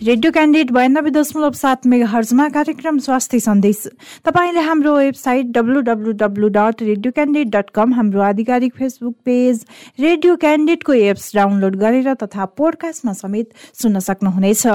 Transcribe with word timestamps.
Radio 0.00 0.30
candidate 0.32 0.70
बयानब्बे 0.72 1.10
दशमलव 1.10 1.52
सात 1.52 1.86
मेगा 1.86 2.06
हर्जमा 2.08 2.48
कार्यक्रम 2.48 2.98
स्वास्थ्य 2.98 3.38
सन्देश। 3.40 3.82
तपाईँले 4.24 4.60
हाम्रो 4.60 4.96
website 4.96 5.46
W 5.52 5.80
dot 5.80 6.82
Radio 6.82 7.12
Candidate 7.12 7.48
dot 7.56 7.70
com 7.74 7.92
हाम्रो 7.94 8.20
आधिकारिक 8.22 8.74
फेसबुक 8.76 9.14
पेज 9.24 9.64
रेडियो 10.00 10.36
क्यान्डिडेटको 10.36 10.92
एप्स 10.92 11.30
डाउनलोड 11.34 11.76
गरेर 11.76 12.14
तथा 12.22 12.44
पोडकास्टमा 12.56 13.12
समेत 13.12 13.52
सुन्न 13.82 13.98
सक्नुहुनेछ। 14.00 14.66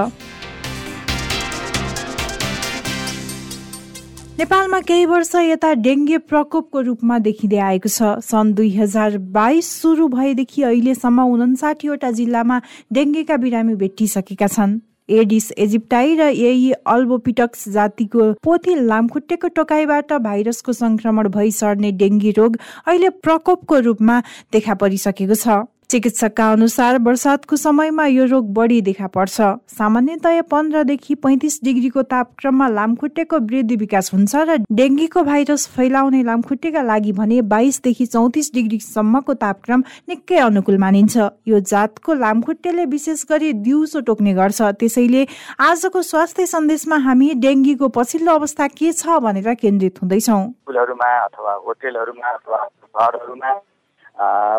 नेपालमा 4.37 4.79
केही 4.85 5.05
वर्ष 5.09 5.35
यता 5.49 5.73
डेङ्गे 5.81 6.17
प्रकोपको 6.29 6.81
रूपमा 6.85 7.19
देखिँदै 7.25 7.57
आएको 7.73 7.89
छ। 7.89 8.21
सन् 8.21 8.53
दुई 8.53 8.75
हजार 8.77 9.17
बाइस 9.33 9.65
सुरु 9.81 10.07
भएदेखि 10.13 10.61
अहिलेसम्म 10.63 11.31
उन्साठीवटा 11.33 12.11
जिल्लामा 12.13 12.61
डेङ्गेका 12.93 13.37
बिरामी 13.37 13.75
भेटिसकेका 13.75 14.47
छन्। 14.47 14.81
एडिस 15.09 15.51
एजिप्टाई 15.57 16.15
र 16.15 16.29
यही 16.35 16.71
अल्बोपिटक्स 16.87 17.67
जातिको 17.69 18.31
पोथी 18.43 18.75
लामखुट्टेको 18.85 19.47
टोकाइबाट 19.55 20.13
भाइरसको 20.23 20.73
संक्रमण 20.73 21.29
भई 21.29 21.51
सर्ने 21.51 21.91
डेङ्गी 22.01 22.31
रोग 22.37 22.57
अहिले 22.87 23.09
प्रकोपको 23.21 23.79
रूपमा 23.87 24.19
देखा 24.53 24.73
परिसकेको 24.75 25.35
छ। 25.35 25.61
चिकित्सकका 25.89 26.45
अनुसार 26.51 26.97
वर्षातको 26.99 27.55
समयमा 27.55 28.05
यो 28.07 28.25
रोग 28.25 28.53
बढी 28.53 28.81
देखा 28.81 29.07
पर्छ। 29.07 29.41
सामान्यतया 29.69 30.41
पन्ध्रदेखि 30.51 31.15
पैँतिस 31.15 31.59
डिग्रीको 31.63 32.01
तापक्रममा 32.03 32.67
लामखुट्टेको 32.69 33.37
वृद्धि 33.39 33.75
विकास 33.75 34.13
हुन्छ 34.13 34.35
र 34.35 34.57
डेङ्गीको 34.71 35.23
भाइरस 35.23 35.67
फैलाउने 35.75 36.23
लामखुट्टेका 36.23 36.81
लागि 36.81 37.11
भने 37.13 37.41
बाइसदेखि 37.45 38.05
चौतिस 38.05 38.53
डिग्रीसम्मको 38.53 39.33
तापक्रम 39.35 39.83
निकै 40.09 40.37
अनुकूल 40.39 40.77
मानिन्छ। 40.77 41.15
यो 41.47 41.59
जातको 41.61 42.13
लामखुट्टेले 42.15 42.85
विशेष 42.89 43.25
गरी 43.29 43.53
दिउँसो 43.61 43.99
टोक्ने 44.09 44.33
गर्छ। 44.33 44.61
त्यसैले 44.81 45.21
आजको 45.61 46.01
स्वास्थ्य 46.01 46.45
सन्देशमा 46.47 46.97
हामी 47.05 47.33
डेङ्गीको 47.45 47.87
पछिल्लो 47.93 48.31
अवस्था 48.33 48.67
के 48.73 48.91
छ 48.91 49.21
भनेर 49.21 49.53
केन्द्रित 49.53 50.01
हुँदैछौँ। 50.01 50.43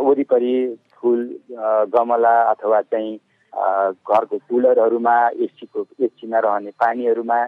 वरिपरि 0.07 0.55
फुल 1.07 1.23
गमला 1.91 2.35
अथवा 2.45 2.81
चाहिँ 2.85 3.17
घरको 4.07 4.39
कुलरहरूमा 4.45 5.17
एसीको 5.41 5.87
एसीमा 6.03 6.39
रहने 6.41 6.71
पानीहरूमा 6.77 7.39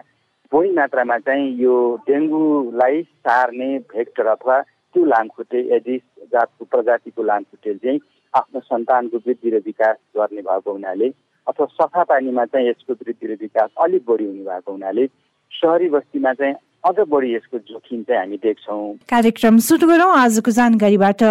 बढी 0.51 0.71
मात्रामा 0.71 1.17
चाहिँ 1.19 1.49
यो 1.57 1.73
डेङ्गुलाई 2.07 3.01
सार्ने 3.19 3.67
भेक्टर 3.89 4.27
अथवा 4.27 4.59
त्यो 4.95 5.03
लामखुट्टे 5.05 5.59
एडिस 5.75 6.01
जातको 6.31 6.65
प्रजातिको 6.65 7.23
लामखुट्टे 7.23 7.73
चाहिँ 7.75 7.99
आफ्नो 8.33 8.59
सन्तानको 8.61 9.17
वृद्धि 9.19 9.49
र 9.49 9.61
विकास 9.65 9.97
गर्ने 10.17 10.41
भएको 10.41 10.71
हुनाले 10.71 11.11
अथवा 11.47 11.65
सफा 11.75 12.03
पानीमा 12.05 12.45
चाहिँ 12.47 12.69
यसको 12.69 12.93
वृद्धि 12.95 13.27
र 13.27 13.37
विकास 13.41 13.69
अलिक 13.81 14.05
बढी 14.07 14.25
हुने 14.25 14.43
भएको 14.45 14.71
हुनाले 14.71 15.07
सहरी 15.51 15.89
बस्तीमा 15.89 16.33
चाहिँ 16.33 16.55
अझ 16.83 16.95
बढी 17.09 17.33
यसको 17.35 17.57
जोखिम 17.57 18.03
चाहिँ 18.03 18.19
हामी 18.19 18.37
देख्छौँ। 18.37 18.95
कार्यक्रम 19.09 19.57
सुरु 19.59 19.87
गरौँ। 19.87 20.11
आजको 20.15 20.51
जानकारीबाट। 20.51 21.23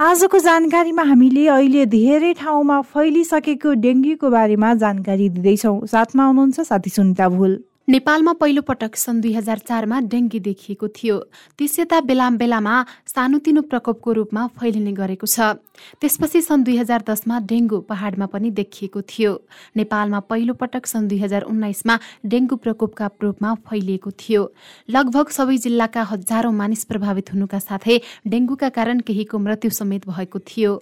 आजको 0.00 0.38
जानकारीमा 0.38 1.02
हामीले 1.02 1.46
अहिले 1.48 1.86
धेरै 1.86 2.32
ठाउँमा 2.36 2.80
फैलिसकेको 2.92 3.72
डेङ्गीको 3.80 4.30
बारेमा 4.30 4.74
जानकारी 4.84 5.28
दिँदैछौँ। 5.30 5.86
साथमा 5.86 6.24
हुनुहुन्छ 6.24 6.60
साथी 6.60 6.90
सुनिता 6.90 7.28
भुल। 7.28 7.52
नेपालमा 7.88 8.32
पहिलो 8.32 8.62
पटक 8.62 8.96
सन् 8.96 9.20
दुई 9.20 9.32
हजार 9.34 9.58
चारमा 9.58 10.00
डेङ्गी 10.06 10.40
देखिएको 10.40 10.88
थियो। 10.88 11.16
त्यस 11.58 11.78
यता 11.78 12.00
बेला 12.06 12.28
बेलामा 12.38 12.74
सानोतिनो 13.06 13.62
प्रकोपको 13.66 14.12
रूपमा 14.12 14.46
फैलिने 14.54 14.92
गरेको 14.92 15.26
छ। 15.26 15.58
त्यसपछि 15.98 16.40
सन् 16.40 16.62
दुई 16.64 16.76
हजार 16.76 17.02
दसमा 17.02 17.40
डेङ्गु 17.50 17.80
पहाडमा 17.90 18.26
पनि 18.30 18.50
देखिएको 18.54 19.00
थियो। 19.02 19.32
नेपालमा 19.74 20.20
पहिलो 20.30 20.54
पटक 20.54 20.86
सन् 20.86 21.08
दुई 21.08 21.18
हजार 21.18 21.42
उन्नाइसमा 21.50 21.98
डेङ्गु 22.22 22.56
प्रकोपका 22.62 23.10
रूपमा 23.22 23.54
फैलिएको 23.66 24.10
थियो। 24.14 24.42
लगभग 24.86 25.26
सबै 25.34 25.58
जिल्लाका 25.58 26.02
हजारौं 26.14 26.54
मानिस 26.54 26.84
प्रभावित 26.86 27.34
हुनुका 27.34 27.58
साथै 27.58 28.00
डेङ्गुका 28.22 28.68
कारण 28.70 29.00
केहीको 29.02 29.38
मृत्यु 29.40 29.70
समेत 29.74 30.06
भएको 30.06 30.38
थियो। 30.46 30.72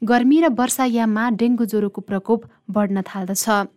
गर्मी 0.00 0.40
र 0.40 0.48
वर्षायाममा 0.56 1.30
डेङ्गु 1.36 1.64
ज्वरोको 1.66 2.00
प्रकोप 2.08 2.40
बढ्न 2.70 3.02
थाल्दछ। 3.04 3.68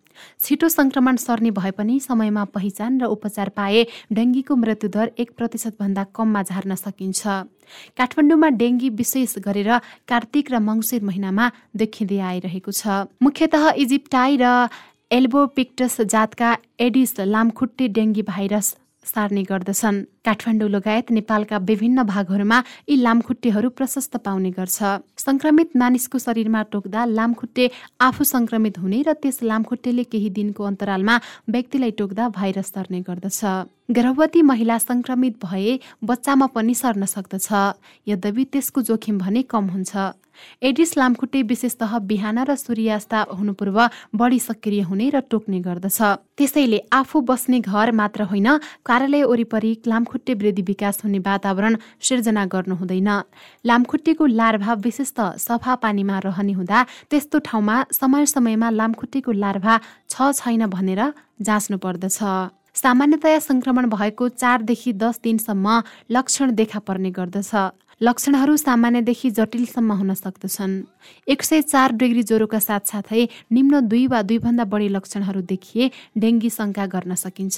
छिटो 0.43 0.67
संक्रमण 0.69 1.15
सर्ने 1.17 1.51
भए 1.51 1.71
पनि 1.77 1.99
समयमा 1.99 2.43
पहिचान 2.55 3.01
र 3.01 3.05
उपचार 3.05 3.49
पाए 3.57 3.85
डेङ्गीको 4.13 4.55
मृत्युदर 4.55 5.11
एक 5.17 5.29
प्रतिशतभन्दा 5.37 6.03
कममा 6.15 6.41
झार्न 6.43 6.75
सकिन्छ। 6.75 7.21
काठमाडौँमा 7.97 8.49
डेङ्गी 8.61 8.89
विशेष 8.99 9.37
गरेर 9.45 9.71
कार्तिक 10.07 10.51
र 10.51 10.59
मङ्सिर 10.59 11.03
महिनामा 11.03 11.45
देखिँदै 11.75 12.19
आइरहेको 12.31 12.71
छ। 12.71 13.11
मुख्यतः 13.21 13.63
इजिप्टाई 13.83 14.37
र 14.41 14.45
एल्बोपिक्टस 15.11 15.95
जातका 16.13 16.49
एडिस 16.79 17.19
लामखुट्टे 17.33 17.87
डेङ्गी 17.95 18.23
भाइरस 18.27 18.67
सार्ने 19.05 19.43
गर्दछन्। 19.43 19.97
काठमाडौँ 20.27 20.69
लगायत 20.69 21.11
नेपालका 21.11 21.57
विभिन्न 21.63 22.03
भागहरूमा 22.03 22.57
यी 22.89 22.95
लामखुट्टेहरू 22.99 23.69
प्रशस्त 23.71 24.15
पाउने 24.19 24.51
गर्छ। 24.51 24.99
संक्रमित 25.17 25.75
मानिसको 25.75 26.17
शरीरमा 26.19 26.61
टोक्दा 26.73 27.05
लामखुट्टे 27.07 27.69
आफू 28.01 28.23
संक्रमित 28.25 28.79
हुने 28.79 29.01
र 29.07 29.13
त्यस 29.23 29.39
लामखुट्टेले 29.41 30.03
केही 30.11 30.29
दिनको 30.35 30.63
अन्तरालमा 30.63 31.15
व्यक्तिलाई 31.47 31.91
टोक्दा 31.95 32.29
भाइरस 32.35 32.75
सर्ने 32.75 32.99
गर्दछ। 33.07 33.41
गर्भवती 33.87 34.41
महिला 34.43 34.77
संक्रमित 34.77 35.35
भए 35.39 35.79
बच्चामा 36.03 36.45
पनि 36.51 36.73
सर्न 36.75 37.05
सक्दछ। 37.07 37.47
यद्यपि 38.07 38.43
त्यसको 38.51 38.81
जोखिम 38.83 39.17
भने 39.17 39.41
कम 39.47 39.65
हुन्छ। 39.71 40.11
एडिस 40.61 40.97
लामखुट्टे 40.97 41.41
विशेषत 41.43 41.83
बिहान 42.03 42.37
र 42.45 42.55
सूर्यास्त 42.55 43.13
हुनु 43.31 43.53
पूर्व 43.53 43.77
बढी 44.13 44.39
सक्रिय 44.39 44.81
हुने 44.81 45.09
र 45.09 45.19
टोक्ने 45.31 45.59
गर्दछ। 45.59 45.99
त्यसैले 46.37 46.79
आफू 46.93 47.21
बस्ने 47.21 47.59
घर 47.59 47.91
मात्र 47.91 48.21
होइन 48.29 48.47
कार्यालय 48.85 49.23
वरिपरि 49.23 49.71
लामखुट्टे 49.87 50.16
वृद्धि 50.33 50.61
विकास 50.61 51.03
हुने 51.03 51.19
वातावरण 51.19 51.77
सिर्जना 52.01 52.45
गर्नु 52.45 52.75
हुँदैन। 52.75 53.09
लामखुट्टेको 53.65 54.25
लार्भा 54.25 54.73
विशेषत 54.73 55.19
सफा 55.37 55.75
पानीमा 55.75 56.19
रहने 56.19 56.53
हुँदा 56.53 56.85
त्यस्तो 57.09 57.39
ठाउँमा 57.39 57.75
समय 57.91 58.25
समयमा 58.25 58.69
लामखुट्टेको 58.69 59.31
लार्भा 59.31 59.79
छ 60.09 60.31
छैन 60.33 60.65
भनेर 60.65 61.01
जाँच्नु 61.41 61.77
पर्दछ। 61.77 62.19
सामान्यतया 62.75 63.39
संक्रमण 63.39 63.89
भएको 63.89 64.29
चारदेखि 64.29 64.93
दस 64.93 65.19
दिनसम्म 65.23 65.81
लक्षण 66.11 66.51
देखा 66.55 66.79
पर्ने 66.79 67.11
गर्दछ। 67.11 67.51
लक्षणहरू 68.01 68.57
सामान्यदेखि 68.57 69.29
जटिलसम्म 69.31 69.91
हुन 69.91 70.13
सक्दछन्। 70.13 70.73
एक 71.27 71.43
सय 71.43 71.61
चार 71.61 71.91
डिग्री 71.97 72.23
ज्वरोका 72.23 72.59
साथसाथै 72.59 73.27
निम्न 73.51 73.79
दुई 73.89 74.05
वा 74.07 74.21
दुईभन्दा 74.21 74.65
बढी 74.69 74.89
लक्षणहरू 74.89 75.41
देखिए 75.41 75.89
डेङ्गी 76.17 76.49
शङ्का 76.49 76.85
गर्न 76.85 77.15
सकिन्छ। 77.15 77.57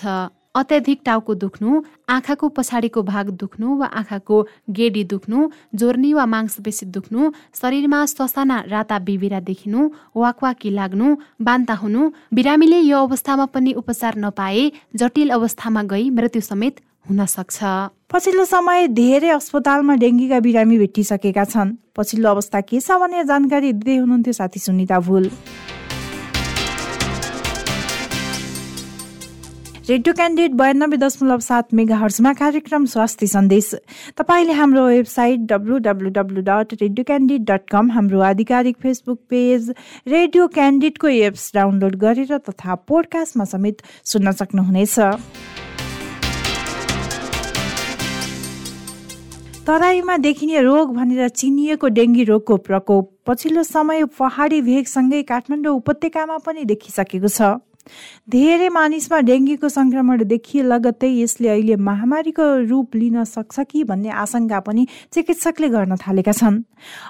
अत्याधिक 0.59 0.99
टाउको 1.05 1.35
दुख्नु 1.43 1.81
आँखाको 2.09 2.47
पछाडिको 2.57 3.01
भाग 3.03 3.29
दुख्नु 3.41 3.75
वा 3.79 3.87
आँखाको 3.99 4.37
गेडी 4.77 5.03
दुख्नु 5.13 5.47
जोर्नी 5.75 6.13
वा 6.13 6.25
मांसपेशी 6.33 6.85
दुख्नु 6.95 7.31
शरीरमा 7.61 8.05
ससाना 8.05 8.59
राता 8.67 8.99
बिबिरा 9.07 9.39
देखिनु 9.49 9.89
वाकवाकी 10.15 10.69
लाग्नु 10.71 11.15
बान्ता 11.41 11.73
हुनु 11.81 12.11
बिरामीले 12.33 12.79
यो 12.81 12.97
अवस्थामा 13.07 13.45
पनि 13.55 13.73
उपचार 13.81 14.17
नपाए 14.19 14.69
जटिल 14.95 15.29
अवस्थामा 15.39 15.83
गई 15.91 16.09
मृत्यु 16.11 16.41
समेत 16.41 16.81
हुन 17.09 17.25
सक्छ। 17.25 17.57
पछिल्लो 18.11 18.45
समय 18.45 18.87
धेरै 18.93 19.29
अस्पतालमा 19.31 19.95
डेङ्गीका 19.95 20.39
बिरामी 20.45 20.77
भेटिसकेका 20.77 21.43
छन्। 21.45 21.75
पछिल्लो 21.95 22.29
अवस्था 22.29 22.61
के 22.61 22.79
छ 22.79 22.99
भन्ने 23.01 23.23
जानकारी 23.25 23.73
दिँदै 23.73 23.97
हुनुहुन्थ्यो 23.97 24.33
साथी 24.33 24.59
सुनिता 24.59 24.99
भुल। 25.07 25.29
रेडियो 29.89 30.13
क्यान्डिडेट 30.13 30.51
बयानब्बे 30.57 30.97
दशमलव 30.97 31.39
सात 31.41 31.73
मेगा 31.73 31.95
हर्समा 31.97 32.31
कार्यक्रम 32.39 32.85
स्वास्थ्य 32.85 33.27
सन्देश। 33.27 33.69
तपाईँले 34.17 34.53
हाम्रो 34.53 34.85
website 34.87 35.45
W 35.49 35.77
W 35.85 36.09
W 36.17 36.41
dot 36.45 36.73
Radio 36.81 37.03
Candidate 37.03 37.47
dot 37.49 37.63
com 37.71 37.89
हाम्रो 37.91 38.19
आधिकारिक 38.21 38.77
फेसबुक 38.77 39.19
पेज 39.29 39.71
रेडियो 40.07 40.47
क्यान्डिडेटको 40.47 41.07
एप्स 41.07 41.51
डाउनलोड 41.55 41.95
गरेर 42.03 42.37
तथा 42.49 42.75
पोडकास्टमा 42.85 43.45
समेत 43.45 43.81
सुन्न 44.05 44.31
सक्नुहुनेछ। 44.31 44.99
तराईमा 49.67 50.17
देखिने 50.17 50.61
रोग 50.61 50.93
भनेर 50.95 51.29
चिनिएको 51.31 51.87
डेङ्गी 51.97 52.23
रोगको 52.29 52.57
प्रकोप 52.69 53.09
पछिल्लो 53.25 53.63
समय 53.65 54.05
पहाडी 54.19 54.61
भेगसँगै 54.69 55.23
काठमाडौँ 55.33 55.75
उपत्यकामा 55.75 56.37
पनि 56.45 56.65
देखिसकेको 56.65 57.27
छ। 57.29 57.51
धेरै 58.29 58.69
मानिसमा 58.69 59.19
डेङ्गीको 59.29 59.69
सङ्क्रमण 59.69 60.23
देखिए 60.23 60.63
लगत्तै 60.63 61.11
यसले 61.11 61.49
अहिले 61.49 61.75
महामारीको 61.89 62.45
रूप 62.69 62.95
लिन 62.95 63.23
सक्छ 63.25 63.59
कि 63.69 63.83
भन्ने 63.83 64.09
आशंका 64.23 64.59
पनि 64.59 64.87
चिकित्सकले 65.13 65.69
गर्न 65.69 65.95
थालेका 65.97 66.31
छन्। 66.31 66.63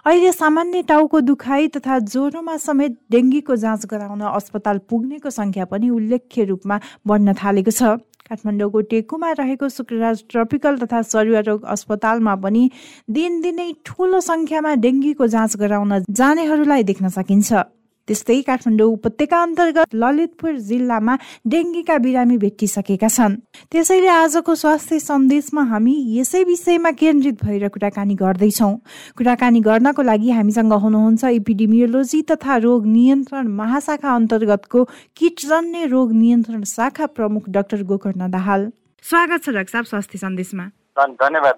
अहिले 0.05 0.31
सामान्य 0.31 0.81
टाउको 0.89 1.21
दुखाइ 1.21 1.67
तथा 1.75 1.99
ज्वरोमा 2.11 2.57
समेत 2.57 2.97
डेङ्गीको 3.11 3.55
जाँच 3.55 3.85
गराउन 3.85 4.21
अस्पताल 4.33 4.77
पुग्नेको 4.89 5.29
सङ्ख्या 5.29 5.65
पनि 5.65 5.89
उल्लेख्य 5.89 6.43
रूपमा 6.51 6.79
बढ्न 7.07 7.33
थालेको 7.41 7.71
छ। 7.71 7.97
काठमाडौँको 8.29 8.81
टेकुमा 8.89 9.31
रहेको 9.39 9.69
शुक्रराज 9.69 10.23
ट्रपिकल 10.29 10.77
तथा 10.77 11.01
सरुवा 11.01 11.39
रोग 11.49 11.63
अस्पतालमा 11.65 12.35
पनि 12.45 12.63
दिनदिनै 13.09 13.69
ठूलो 13.85 14.19
सङ्ख्यामा 14.21 14.73
डेङ्गीको 14.85 15.27
जाँच 15.27 15.57
गराउन 15.57 16.03
जानेहरूलाई 16.13 16.83
देख्न 16.83 17.09
सकिन्छ। 17.09 17.78
त्यस्तै 18.09 18.41
काठमाडौँ 18.41 18.89
उपत्यका 18.89 19.37
अन्तर्गत 19.41 19.93
ललितपुर 19.93 20.53
जिल्लामा 20.69 21.13
डेङ्गीका 21.45 21.97
बिरामी 22.01 22.37
भेटिसकेका 22.43 23.07
छन्। 23.07 23.35
त्यसैले 23.71 24.09
आजको 24.09 24.55
स्वास्थ्य 24.55 24.99
सन्देशमा 24.99 25.63
हामी 25.71 25.93
यसै 26.17 26.43
विषयमा 26.43 26.91
केन्द्रित 27.01 27.37
भएर 27.45 27.67
कुराकानी 27.69 28.15
गर्दैछौ। 28.17 28.71
कुराकानी 29.17 29.59
गर्नको 29.61 30.01
लागि 30.01 30.29
हामीसँग 30.31 30.73
हुनुहुन्छ 30.73 31.23
इपिडिमियोलोजी 31.39 32.21
तथा 32.31 32.57
रोग 32.65 32.85
नियन्त्रण 32.87 33.47
महाशाखा 33.61 34.09
अन्तर्गतको 34.15 34.83
किटजन्य 35.17 35.85
रोग 35.93 36.11
नियन्त्रण 36.13 36.63
शाखा 36.65 37.05
प्रमुख 37.13 37.49
डाक्टर 37.49 37.83
गोकर्ण 37.85 38.29
दाहाल। 38.31 38.61
स्वागत 39.05 39.43
छ 39.43 39.49
डाक्टर 39.53 39.83
स्वास्थ्य 39.83 40.17
सन्देशमा। 40.17 40.65
धन्यवाद 40.97 41.55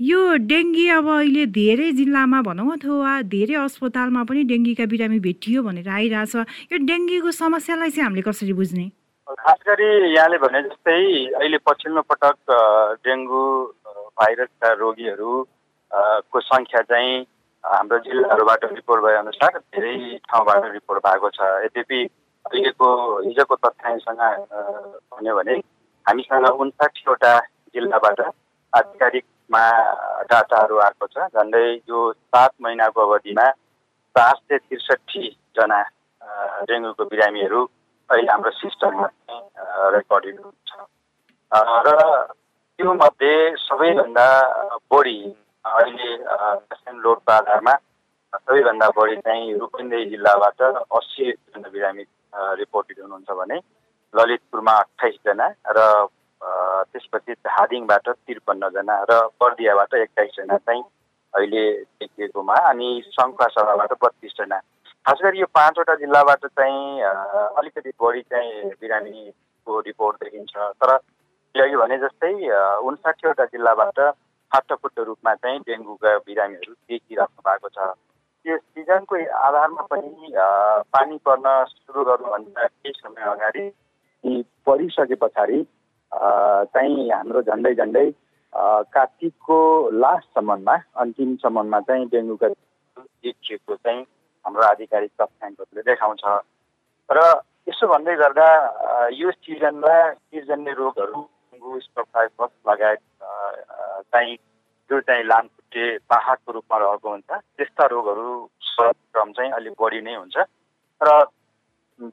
यो 0.00 0.20
डेङ्गी 0.50 0.86
अब 0.90 1.08
अहिले 1.08 1.44
धेरै 1.54 1.90
जिल्लामा 1.98 2.40
भनौँ 2.42 2.72
अथवा 2.72 3.10
धेरै 3.30 3.54
अस्पतालमा 3.56 4.22
पनि 4.26 4.42
डेङ्गीका 4.44 4.86
बिरामी 4.92 5.18
भेटियो 5.26 5.62
भनेर 5.62 5.88
आइरहेछ। 5.88 6.34
यो 6.72 6.78
डेङ्गीको 6.86 7.30
समस्यालाई 7.30 7.90
चाहिँ 7.90 8.04
हामीले 8.04 8.22
कसरी 8.28 8.52
बुझ्ने? 8.58 8.86
खास 9.28 9.60
गरी 9.68 9.86
यहाँले 10.14 10.38
भने 10.42 10.62
जस्तै 10.62 10.98
अहिले 11.38 11.58
पछिल्लो 11.68 12.02
पटक 12.10 12.36
डेङ्गु 13.06 13.42
भाइरसका 14.18 14.72
रोगीहरू 14.82 15.32
को 16.30 16.40
सङ्ख्या 16.50 16.80
चाहिँ 16.90 17.14
हाम्रो 17.64 17.98
जिल्लाहरूबाट 18.06 18.64
रिपोर्ट 18.74 19.04
भए 19.04 19.14
अनुसार 19.16 19.58
धेरै 19.58 19.94
ठाउँबाट 20.26 20.64
रिपोर्ट 20.72 21.06
भएको 21.06 21.30
छ। 21.36 21.52
यद्यपि 21.66 22.00
अहिलेको 22.44 22.88
हिजोको 23.28 23.56
तथ्याङ्कसँग 23.62 24.20
भन्यो 25.14 25.36
भने 25.38 25.54
हामीसँग 26.06 26.60
उन्साठीवटा 26.66 27.32
जिल्लाबाट 27.78 28.20
आधिकारिक 28.72 29.24
मा 29.50 29.62
डाटाहरू 30.30 30.78
आएको 30.80 31.06
छ। 31.06 31.26
झन्डै 31.30 31.64
यो 31.88 32.00
सात 32.12 32.52
महिनाको 32.60 33.00
अवधिमा 33.02 33.46
चार 34.16 34.34
सय 34.36 34.58
त्रिसठीजना 34.58 35.80
डेङ्गुको 36.68 37.04
बिरामीहरू 37.06 37.62
अहिले 38.10 38.30
हाम्रो 38.32 38.50
सिस्टममा 38.52 39.08
रेकर्डेड 39.96 40.40
हुन्छ 40.40 40.70
र 41.86 41.98
त्यो 42.78 42.92
मध्ये 42.94 43.34
सबैभन्दा 43.58 44.26
बढी 44.90 45.18
अहिले 45.64 46.10
लोडको 46.98 47.32
आधारमा 47.32 47.74
सबैभन्दा 48.32 48.88
बढी 48.96 49.16
चाहिँ 49.22 49.58
रूपन्देही 49.58 50.04
जिल्लाबाट 50.10 50.62
अस्सीजना 50.62 51.68
बिरामी 51.68 52.04
रिपोर्टेड 52.60 53.00
हुनुहुन्छ 53.00 53.38
भने 53.40 53.58
ललितपुरमा 54.14 54.74
अठाइसजना 54.80 55.46
र 55.70 55.86
त्यसपछि 56.94 57.32
धादिङबाट 57.46 58.08
त्रिपन्नजना 58.08 58.96
र 59.10 59.18
बर्दियाबाट 59.42 59.94
एक्काइसजना 59.94 60.56
चाहिँ 60.56 60.82
अहिले 61.34 61.64
देखिएकोमा 62.00 62.54
अनि 62.70 62.88
सभाबाट 63.10 63.92
बत्तिसजना। 64.02 64.58
खास 65.06 65.18
गरी 65.22 65.40
यो 65.40 65.46
पाँचवटा 65.54 65.94
जिल्लाबाट 66.02 66.46
चाहिँ 66.46 67.02
अलिकति 67.58 67.90
बढी 68.02 68.22
चाहिँ 68.30 68.70
बिरामीको 68.80 69.80
रिपोर्ट 69.80 70.22
देखिन्छ। 70.24 70.54
तर 70.80 70.90
अघि 71.54 71.76
भने 71.76 71.98
जस्तै 71.98 72.32
उन्साठीवटा 72.86 73.44
जिल्लाबाट 73.52 73.98
फाटोफुट्टो 74.52 75.02
रूपमा 75.02 75.34
चाहिँ 75.34 75.60
डेङ्गुका 75.66 76.16
बिरामीहरू 76.26 76.72
देखिराख्नु 76.72 77.42
भएको 77.50 77.68
छ। 77.68 77.92
त्यो 78.44 78.56
सिजनको 78.56 79.16
आधारमा 79.42 79.82
पनि 79.90 80.32
पानी 80.94 81.16
पर्न 81.26 81.46
सुरु 81.68 82.04
गर्नुभन्दा 82.04 82.66
केही 82.66 82.92
समय 82.92 83.30
अगाडि 83.30 83.64
परिसके 84.66 85.14
पछाडि 85.22 85.58
चाहिँ 86.74 87.10
हाम्रो 87.10 87.42
झन्डै 87.42 87.74
झन्डै 87.74 88.06
कार्तिकको 88.94 89.58
लास्टसम्ममा 90.02 90.76
अन्तिमसम्ममा 91.02 91.80
चाहिँ 91.88 92.06
डेङ्गुका 92.12 92.48
देखिएको 92.48 93.74
चाहिँ 93.74 94.02
हाम्रो 94.44 94.62
आधिकारिक 94.62 95.10
तथ्याङ्कहरूले 95.20 95.82
देखाउँछ। 95.90 96.24
र 97.08 97.18
यसो 97.68 97.86
भन्दै 97.88 98.14
गर्दा 98.22 98.48
यो 99.18 99.30
सिजनमा 99.30 99.96
सिजन्य 100.12 100.72
रोगहरू 100.78 101.20
डेङ्गु 101.20 101.80
स्टोफाइफस 101.80 102.50
लगायत 102.68 103.02
चाहिँ 104.12 104.36
जो 104.90 105.00
चाहिँ 105.00 105.24
लामखुट्टे 105.24 105.84
पाहाडको 106.10 106.52
रूपमा 106.52 106.76
रहेको 106.78 107.08
हुन्छ 107.10 107.30
त्यस्ता 107.30 107.84
रोगहरू 107.94 108.28
क्रम 108.78 109.32
चाहिँ 109.32 109.50
अलिक 109.58 109.74
बढी 109.80 110.00
नै 110.00 110.14
हुन्छ। 110.14 110.36
र 111.00 111.08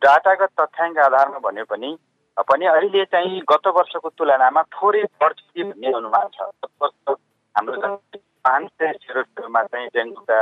डाटागत 0.02 0.52
तथ्याङ्क 0.60 0.98
आधारमा 1.06 1.40
भन्यो 1.46 1.66
पनि 1.70 1.90
पनि 2.38 2.66
अहिले 2.66 3.04
चाहिँ 3.06 3.42
गत 3.50 3.68
वर्षको 3.76 4.10
तुलनामा 4.18 4.62
थोरै 4.74 5.04
बढ्छ 5.22 5.40
भन्ने 5.58 5.88
अनुमान 5.94 6.28
छ। 6.34 6.48
वर्ष 6.82 7.16
हाम्रो 7.56 7.96
पाँच 8.42 8.68
सय 8.82 8.94
सेरोमा 9.04 9.62
चाहिँ 9.64 9.88
डेङ्गुका 9.94 10.40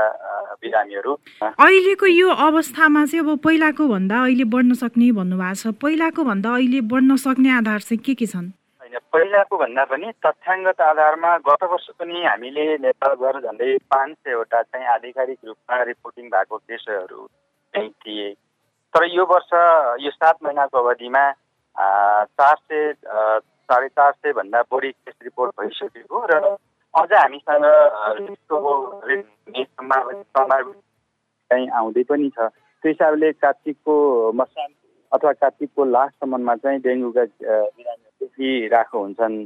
बिरामीहरू। 0.62 1.14
अहिलेको 1.44 2.06
यो 2.06 2.30
अवस्थामा 2.48 3.06
चाहिँ 3.06 3.26
अब 3.26 3.40
पहिलाको 3.44 3.88
भन्दा 3.88 4.22
अहिले 4.24 4.44
बढ्न 4.54 4.74
सक्ने 4.80 5.12
भन्नुभएको 5.20 5.56
छ। 5.56 5.76
पहिलाको 5.82 6.24
भन्दा 6.24 6.50
अहिले 6.56 6.82
बढ्न 6.88 7.16
सक्ने 7.26 7.50
आधार 7.58 7.80
चाहिँ 7.84 8.00
के 8.06 8.14
के 8.16 8.26
छन्? 8.26 8.48
होइन 8.80 8.96
पहिलाको 9.12 9.58
भन्दा 9.58 9.84
पनि 9.92 10.12
तथ्याङ्गत 10.26 10.82
आधारमा 10.82 11.32
गत 11.44 11.64
वर्ष 11.72 11.88
पनि 12.00 12.24
हामीले 12.24 12.66
नेपालभर 12.88 13.40
झन्डै 13.42 13.78
पाँच 13.92 14.16
सयवटा 14.16 14.62
चाहिँ 14.62 14.88
आधिकारिक 14.96 15.40
रूपमा 15.46 15.84
रिपोर्टिङ 15.92 16.26
भएको 16.30 16.58
केसहरू 16.58 17.28
चाहिँ 17.74 17.90
थिए। 17.90 18.32
तर 18.96 19.04
यो 19.12 19.26
वर्ष 19.26 19.52
यो 20.06 20.12
सात 20.12 20.38
महिनाको 20.44 20.78
अवधिमा 20.80 21.24
चार 21.80 22.56
सय 22.56 22.94
साढे 23.70 23.88
चार 23.88 24.12
सयभन्दा 24.12 24.62
बढी 24.72 24.92
केस 24.92 25.16
रिपोर्ट 25.24 25.52
भइसकेको 25.60 26.26
र 26.32 26.34
अझ 26.94 27.12
हामीसँग 27.14 27.66
चाहिँ 31.50 31.68
आउँदै 31.70 32.04
पनि 32.10 32.30
छ। 32.30 32.40
त्यो 32.84 32.90
हिसाबले 32.90 33.32
कार्तिकको 33.32 33.96
मसान 34.32 34.70
अथवा 35.12 35.32
कार्तिकको 35.34 35.86
लास्टसम्ममा 35.86 36.56
चाहिँ 36.56 36.80
डेङ्गुका 36.82 37.24
बिरामीहरू 37.24 38.26
देखिरहेको 38.26 39.00
हुन्छन्। 39.00 39.38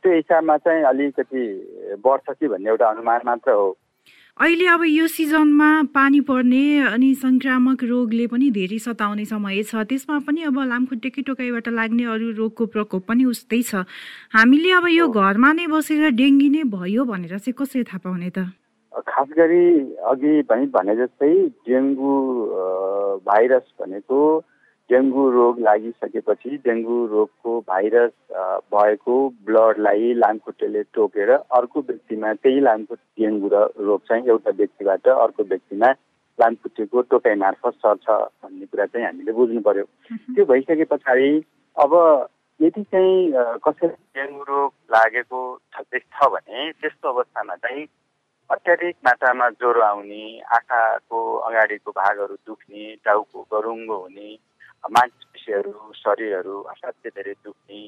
त्यो 0.00 0.12
हिसाबमा 0.12 0.56
चाहिँ 0.64 0.82
अलिकति 0.84 1.44
बढ्छ 2.04 2.26
कि 2.30 2.48
भन्ने 2.48 2.70
एउटा 2.70 2.86
अनुमान 2.88 3.20
मात्र 3.26 3.50
हो। 3.52 3.68
अहिले 4.38 4.66
अब 4.70 4.82
यो 4.86 5.06
सिजनमा 5.10 5.68
पानी 5.94 6.20
पर्ने 6.26 6.62
अनि 6.88 7.06
सङ्क्रामक 7.22 7.82
रोगले 7.84 8.26
पनि 8.30 8.50
धेरै 8.54 8.78
सताउने 8.78 9.24
समय 9.26 9.62
छ। 9.62 9.82
त्यसमा 9.90 10.18
पनि 10.26 10.42
अब 10.46 10.58
लामखुट्टेकी 10.70 11.22
टोकाइबाट 11.26 11.68
लाग्ने 11.74 12.04
अरू 12.06 12.30
रोगको 12.38 12.66
प्रकोप 12.70 13.02
पनि 13.08 13.24
उस्तै 13.34 13.60
छ। 13.62 13.82
हामीले 14.30 14.70
अब 14.78 14.86
यो 14.94 15.08
घरमा 15.10 15.50
नै 15.58 15.66
बसेर 15.74 16.14
डेङ्गी 16.22 16.48
नै 16.54 16.62
भयो 16.70 17.04
भनेर 17.10 17.34
चाहिँ 17.34 17.56
कसरी 17.58 17.82
थाहा 17.90 17.98
पाउने 18.06 18.30
त? 18.30 18.46
खास 19.10 19.28
गरी 19.34 19.66
अघि 20.06 20.32
भने 20.46 20.94
जस्तै 21.02 21.34
डेङ्गु 21.66 22.14
भाइरस 23.26 23.66
भनेको 23.82 24.20
डेङ्गु 24.90 25.22
रोग 25.30 25.58
लागिसकेपछि 25.60 26.56
डेङ्गु 26.64 26.98
रोगको 27.06 27.58
भाइरस 27.68 28.12
भएको 28.72 29.16
ब्लडलाई 29.46 30.12
लामखुट्टेले 30.14 30.82
टोकेर 30.94 31.30
अर्को 31.30 31.80
व्यक्तिमा 31.88 32.32
त्यही 32.34 32.60
लामखुट्टे 32.60 33.24
डेङ्गु 33.24 33.48
र 33.54 33.64
रोग 33.82 34.00
चाहिँ 34.08 34.24
एउटा 34.26 34.50
व्यक्तिबाट 34.56 35.08
अर्को 35.16 35.44
व्यक्तिमा 35.44 35.90
लामखुट्टेको 36.38 37.02
टोकाइ 37.10 37.34
मार्फत 37.34 37.74
सर्छ 37.76 38.08
भन्ने 38.08 38.66
कुरा 38.66 38.86
चाहिँ 38.86 39.06
हामीले 39.06 39.32
बुझ्नु 39.32 39.60
पर्यो। 39.60 39.84
त्यो 40.34 40.44
भइसके 40.44 40.84
पछाडि 40.92 41.30
अब 41.76 41.94
यदि 42.60 42.82
चाहिँ 42.84 43.16
कसैलाई 43.60 44.02
डेङ्गु 44.16 44.42
रोग 44.48 44.72
लागेको 44.90 45.40
छ 45.76 46.28
भने 46.32 46.70
त्यस्तो 46.72 47.08
अवस्थामा 47.08 47.54
चाहिँ 47.56 47.86
अत्याधिक 48.50 48.96
मात्रामा 49.04 49.48
ज्वरो 49.50 49.80
आउने 49.84 50.24
आँखाको 50.56 51.18
अगाडिको 51.48 51.90
भागहरू 51.92 52.36
दुख्ने 52.46 52.84
टाउको 53.04 53.46
गरुङ्गो 53.52 53.96
हुने 53.96 54.28
मांसपेसीहरू 54.84 55.92
शरीरहरू 55.94 56.62
असाध्यै 56.72 57.10
धेरै 57.16 57.34
दुख्ने 57.44 57.80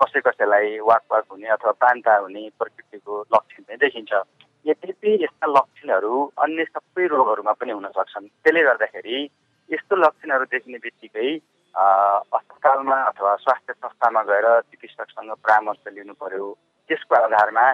कसै 0.00 0.20
कसैलाई 0.26 0.78
वाक 0.88 1.04
वाक 1.10 1.24
हुने 1.30 1.48
अथवा 1.56 1.72
पान्ता 1.82 2.16
हुने 2.16 2.42
प्रकृतिको 2.58 3.14
लक्षण 3.34 3.62
चाहिँ 3.62 3.78
देखिन्छ। 3.84 4.12
यद्यपि 4.66 5.10
यस्ता 5.24 5.46
लक्षणहरू 5.56 6.14
अन्य 6.44 6.64
सबै 6.64 7.06
रोगहरूमा 7.14 7.52
पनि 7.58 7.72
हुन 7.72 7.86
सक्छन्। 7.96 8.26
त्यसले 8.42 8.62
गर्दाखेरि 8.68 9.16
यस्तो 9.70 9.96
लक्षणहरू 9.96 10.44
देखिने 10.54 10.78
बित्तिकै 10.84 11.28
अस्पतालमा 11.74 12.96
अथवा 13.10 13.34
स्वास्थ्य 13.44 13.72
संस्थामा 13.72 14.22
गएर 14.30 14.46
चिकित्सकसँग 14.70 15.30
परामर्श 15.44 15.82
लिनु 15.96 16.14
पर्यो। 16.22 16.46
त्यसको 16.88 17.14
आधारमा 17.14 17.66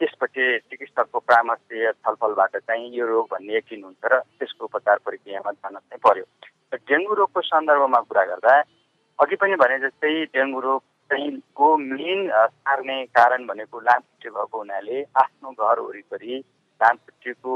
त्यसपछि 0.00 0.46
चिकित्सकको 0.70 1.18
परामर्श 1.18 1.62
छलफलबाट 2.02 2.56
चाहिँ 2.56 2.90
यो 2.94 3.06
रोग 3.06 3.26
भन्ने 3.32 3.56
यकिन 3.56 3.84
हुन्छ 3.84 4.02
र 4.12 4.18
त्यसको 4.38 4.64
उपचार 4.64 4.98
प्रक्रियामा 5.04 5.50
जान 5.52 5.76
चाहिँ 5.76 6.02
पर्यो। 6.06 6.24
डेङ्गु 6.74 7.14
रोगको 7.14 7.40
सन्दर्भमा 7.42 8.00
कुरा 8.08 8.24
गर्दा 8.24 8.54
अघि 9.18 9.36
पनि 9.36 9.56
भने 9.62 9.78
जस्तै 9.78 10.14
डेङ्गु 10.34 10.60
रोग 10.60 10.82
चाहिँ 11.10 11.30
को 11.56 11.76
मेन 11.76 12.28
सार्ने 12.32 13.04
कारण 13.16 13.46
भनेको 13.46 13.80
लामखुट्टे 13.80 14.30
भएको 14.30 14.58
हुनाले 14.58 15.02
आफ्नो 15.22 15.50
घर 15.52 15.80
वरिपरि 15.80 16.38
लामखुट्टेको 16.80 17.54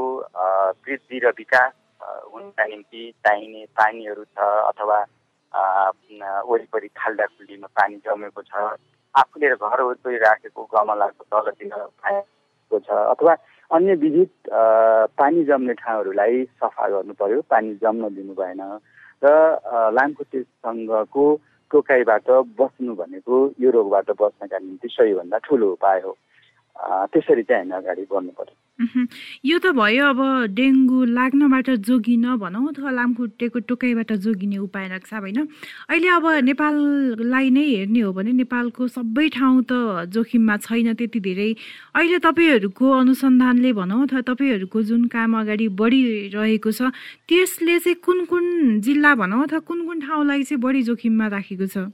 वृद्धि 0.85 1.19
र 1.25 1.33
विकास 1.39 1.73
हुनका 2.35 2.65
निम्ति 2.67 3.03
चाहिने 3.27 3.65
पानीहरू 3.77 4.25
छ 4.25 4.49
अथवा 4.71 4.99
वरिपरि 6.51 6.89
खाल्डाखुल्डीमा 7.01 7.69
पानी 7.81 7.97
जमेको 8.07 8.43
छ 8.43 8.69
आफूले 9.15 9.49
घर 9.49 9.81
वरिपरि 9.83 10.17
राखेको 10.25 10.65
गमलाको 10.75 11.25
तलतिर 11.33 11.73
पाएको 11.73 12.79
छ 12.79 12.91
अथवा 13.15 13.37
अन्य 13.71 13.95
विविध 14.03 14.53
पानी 15.19 15.45
जम्ने 15.45 15.75
ठाउँहरूलाई 15.81 16.45
सफा 16.61 16.89
गर्नु 16.89 17.15
पर्यो 17.19 17.41
पानी 17.51 17.75
जम्न 17.83 18.15
दिनु 18.15 18.35
भएन। 18.35 18.61
र 19.25 19.29
लामखुट्टेसँगको 19.97 21.25
टोकाइबाट 21.71 22.29
बस्नु 22.61 22.95
भनेको 22.95 23.37
यो 23.61 23.71
रोगबाट 23.71 24.11
बस्नका 24.21 24.59
निम्ति 24.59 24.89
सबैभन्दा 24.89 25.39
ठुलो 25.47 25.73
उपाय 25.73 26.01
हो। 26.05 26.13
त्यसरी 27.13 27.43
चाहिँ 27.43 27.65
हामी 27.65 27.77
अगाडि 27.77 28.05
बढ्नु 28.11 28.33
पर्यो। 28.39 28.55
यो 29.49 29.59
त 29.59 29.73
भयो 29.73 30.05
अब 30.13 30.21
डेङ्गु 30.53 30.99
लाग्नबाट 31.09 31.69
जोगिन 31.89 32.37
भनौँ 32.37 32.69
अथवा 32.69 32.91
लामखुट्टेको 32.93 33.59
टोकाइबाट 33.65 34.13
जोगिने 34.21 34.59
उपाय 34.61 34.89
लाग्छ 34.89 35.13
होइन। 35.15 35.39
अहिले 35.89 36.09
अब 36.13 36.27
नेपाललाई 36.45 37.51
नै 37.51 37.65
हेर्ने 37.65 38.01
हो 38.05 38.13
भने 38.13 38.33
नेपालको 38.45 38.89
सबै 38.93 39.29
ठाउँ 39.33 39.63
त 39.65 39.73
जोखिममा 40.13 40.57
छैन 40.69 40.93
त्यति 40.93 41.21
धेरै। 41.25 41.51
अहिले 41.97 42.19
तपाईँहरूको 42.21 42.85
अनुसन्धानले 42.93 43.73
भनौँ 43.73 44.03
अथवा 44.05 44.21
तपाईँहरूको 44.29 44.83
जुन 44.83 45.09
काम 45.09 45.41
अगाडि 45.41 45.69
बढिरहेको 45.81 46.71
छ 46.71 46.93
त्यसले 47.25 47.79
चाहिँ 47.81 47.97
कुन 48.05 48.25
कुन 48.29 48.45
जिल्ला 48.85 49.15
भनौँ 49.17 49.43
अथवा 49.43 49.61
कुन 49.65 49.87
कुन 49.89 50.01
ठाउँलाई 50.05 50.43
चाहिँ 50.45 50.61
बढी 50.61 50.83
जोखिममा 50.85 51.27
राखेको 51.33 51.67
छ? 51.67 51.89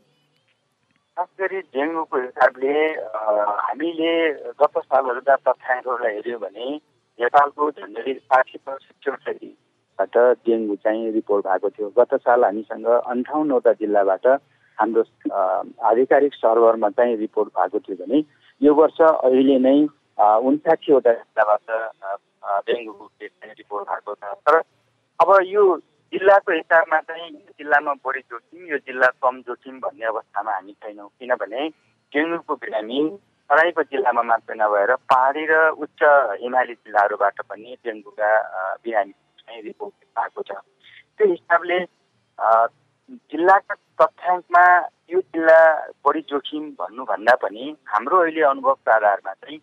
खास 1.16 1.28
गरी 1.40 1.58
डेङ्गुको 1.76 2.16
हिसाबले 2.20 2.74
हामीले 3.64 4.12
गत 4.60 4.78
सालहरूका 4.78 5.34
तथ्याङ्कहरूलाई 5.48 6.14
हेऱ्यौँ 6.14 6.40
भने 6.40 6.68
नेपालको 7.18 7.70
झन्डै 7.70 8.14
साठी 8.16 8.58
पर्सेन्ट 8.64 10.16
डेङ्गु 10.48 10.76
चाहिँ 10.84 11.12
रिपोर्ट 11.12 11.46
भएको 11.46 11.68
थियो। 11.68 11.88
गत 11.98 12.14
साल 12.24 12.44
हामीसँग 12.44 12.88
अन्ठाउन्नवटा 13.12 13.72
जिल्लाबाट 13.84 14.26
हाम्रो 14.78 15.02
आधिकारिक 15.92 16.34
सर्भरमा 16.34 16.88
चाहिँ 16.96 17.16
रिपोर्ट 17.24 17.48
भएको 17.60 17.78
थियो 17.84 17.96
भने 18.00 18.24
यो 18.60 18.74
वर्ष 18.80 19.00
अहिले 19.12 19.58
नै 19.68 19.76
उन्साठीवटा 20.48 21.12
जिल्लाबाट 21.12 21.66
डेङ्गुको 22.72 23.04
केस 23.04 23.30
चाहिँ 23.30 23.54
रिपोर्ट 23.60 23.84
भएको 23.88 24.14
छ। 24.14 24.34
तर 24.48 24.62
अब 25.20 25.36
यो 25.46 25.62
जिल्लाको 26.12 26.52
हिसाबमा 26.52 26.98
चाहिँ 27.08 27.28
यो 27.28 27.52
जिल्लामा 27.58 27.92
बढी 28.04 28.20
जोखिम 28.20 28.66
यो 28.70 28.78
जिल्ला 28.86 29.08
कम 29.22 29.40
जोखिम 29.48 29.78
भन्ने 29.80 30.06
अवस्थामा 30.06 30.52
हामी 30.52 30.72
छैनौँ। 30.72 31.08
किनभने 31.18 31.68
डेङ्गुको 32.12 32.54
बिरामी 32.56 33.00
तराईको 33.50 33.82
जिल्लामा 33.92 34.22
मात्रै 34.22 34.56
नभएर 34.60 34.94
पहाडी 35.08 35.44
र 35.50 35.54
उच्च 35.84 36.02
हिमाली 36.42 36.74
जिल्लाहरूबाट 36.74 37.40
पनि 37.48 37.76
डेङ्गुका 37.84 38.30
बिरामी 38.84 39.12
चाहिँ 39.40 39.62
रिपोर्ट 39.62 39.94
भएको 40.18 40.42
छ। 40.42 40.60
त्यो 41.16 41.26
हिसाबले 41.32 41.78
जिल्लाका 43.32 43.74
तथ्याङ्कमा 44.00 44.64
यो 45.12 45.20
जिल्ला 45.20 45.60
बढी 46.04 46.20
जोखिम 46.28 46.70
भन्नुभन्दा 46.78 47.34
पनि 47.42 47.64
हाम्रो 47.88 48.20
अहिले 48.20 48.42
अनुभवको 48.52 48.90
आधारमा 48.92 49.32
चाहिँ 49.32 49.58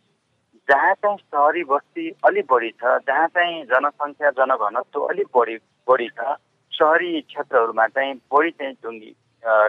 जहाँ 0.68 0.94
चाहिँ 0.94 1.18
सहरी 1.18 1.64
बस्ती 1.70 2.10
अलिक 2.26 2.46
बढी 2.52 2.70
छ 2.82 2.98
जहाँ 3.08 3.28
चाहिँ 3.38 3.64
जनसङ्ख्या 3.70 4.30
जनघनत्व 4.38 5.06
अलिक 5.06 5.28
बढी 5.36 5.56
बढी 5.90 6.08
छ। 6.18 6.36
सहरी 6.72 7.22
क्षेत्रहरूमा 7.22 7.88
चाहिँ 7.96 8.14
बढी 8.34 8.52
चाहिँ 8.52 8.74
डुङ्गी 8.84 9.12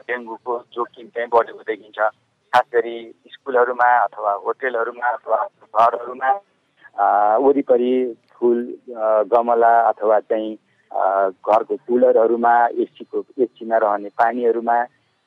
डेङ्गुको 0.09 0.59
जोखिम 0.75 1.07
चाहिँ 1.09 1.29
बढेको 1.35 1.63
देखिन्छ। 1.69 1.99
खास 2.53 2.65
गरी 2.75 2.97
स्कुलहरूमा 3.33 3.89
अथवा 4.05 4.33
होटेलहरूमा 4.47 5.09
अथवा 5.09 5.39
घरहरूमा 5.75 6.31
वरिपरि 7.45 7.93
फुल 8.37 8.59
गमला 9.33 9.75
अथवा 9.89 10.19
चाहिँ 10.21 10.55
घरको 10.91 11.77
कुलरहरूमा 11.89 12.55
एसीको 12.85 13.25
एसीमा 13.43 13.77
रहने 13.85 14.09
पानीहरूमा 14.19 14.79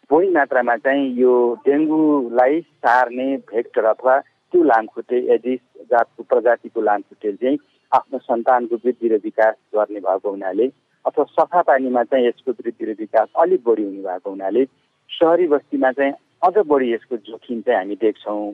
बढी 0.09 0.29
मात्रामा 0.29 0.75
चाहिँ 0.85 1.05
यो 1.19 1.33
डेङ्गुलाई 1.65 2.59
सार्ने 2.61 3.27
भेक्टर 3.51 3.85
अथवा 3.93 4.17
त्यो 4.19 4.63
लामखुट्टे 4.63 5.17
एडिस 5.33 5.59
जातको 5.91 6.23
प्रजातिको 6.23 6.81
लामखुट्टे 6.81 7.31
चाहिँ 7.33 7.57
आफ्नो 7.93 8.19
सन्तानको 8.19 8.75
वृद्धि 8.75 9.07
र 9.07 9.19
विकास 9.23 9.55
गर्ने 9.75 9.99
भएको 9.99 10.29
हुनाले 10.29 10.67
अथवा 11.05 11.23
सफा 11.31 11.61
पानीमा 11.61 12.03
चाहिँ 12.03 12.27
यसको 12.27 12.51
वृद्धि 12.51 12.85
र 12.85 12.95
विकास 12.99 13.27
अलिक 13.41 13.63
बढी 13.67 13.83
हुने 13.83 14.01
भएको 14.01 14.29
हुनाले 14.29 14.65
सहरी 15.09 15.47
बस्तीमा 15.47 15.91
चाहिँ 15.91 16.13
अझ 16.43 16.53
बढी 16.67 16.93
यसको 16.93 17.17
जोखिम 17.17 17.61
चाहिँ 17.61 17.77
हामी 17.79 17.95
देख्छौँ। 18.01 18.53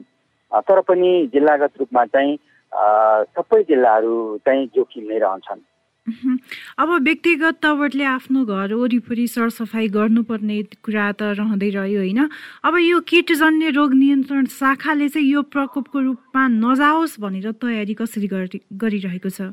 तर 0.52 0.80
पनि 0.80 1.10
जिल्लागत 1.32 1.78
रूपमा 1.80 2.04
चाहिँ 2.04 2.36
सबै 3.34 3.62
जिल्लाहरू 3.70 4.14
चाहिँ 4.46 4.66
जोखिम 4.74 5.04
नै 5.08 5.18
रहन्छन्। 5.18 5.60
अब 6.08 6.90
व्यक्तिगत 7.04 7.58
तवरले 7.62 8.04
आफ्नो 8.04 8.44
घर 8.44 8.72
वरिपरि 8.74 9.26
सरसफाइ 9.28 9.88
गर्नुपर्ने 9.88 10.58
कुरा 10.84 11.06
त 11.12 11.22
रहँदै 11.38 11.70
रह्यो 11.76 12.00
होइन? 12.00 12.20
अब 12.64 12.74
यो 12.80 13.00
किटजन्य 13.04 13.70
रोग 13.76 13.94
नियन्त्रण 13.94 14.44
शाखाले 14.48 15.08
चाहिँ 15.08 15.28
यो 15.28 15.42
प्रकोपको 15.52 15.98
रूपमा 16.00 16.42
नजाओस् 16.48 17.20
भनेर 17.20 17.52
तयारी 17.60 17.94
कसरी 17.94 18.28
गरिरहेको 18.28 19.30
छ? 19.30 19.52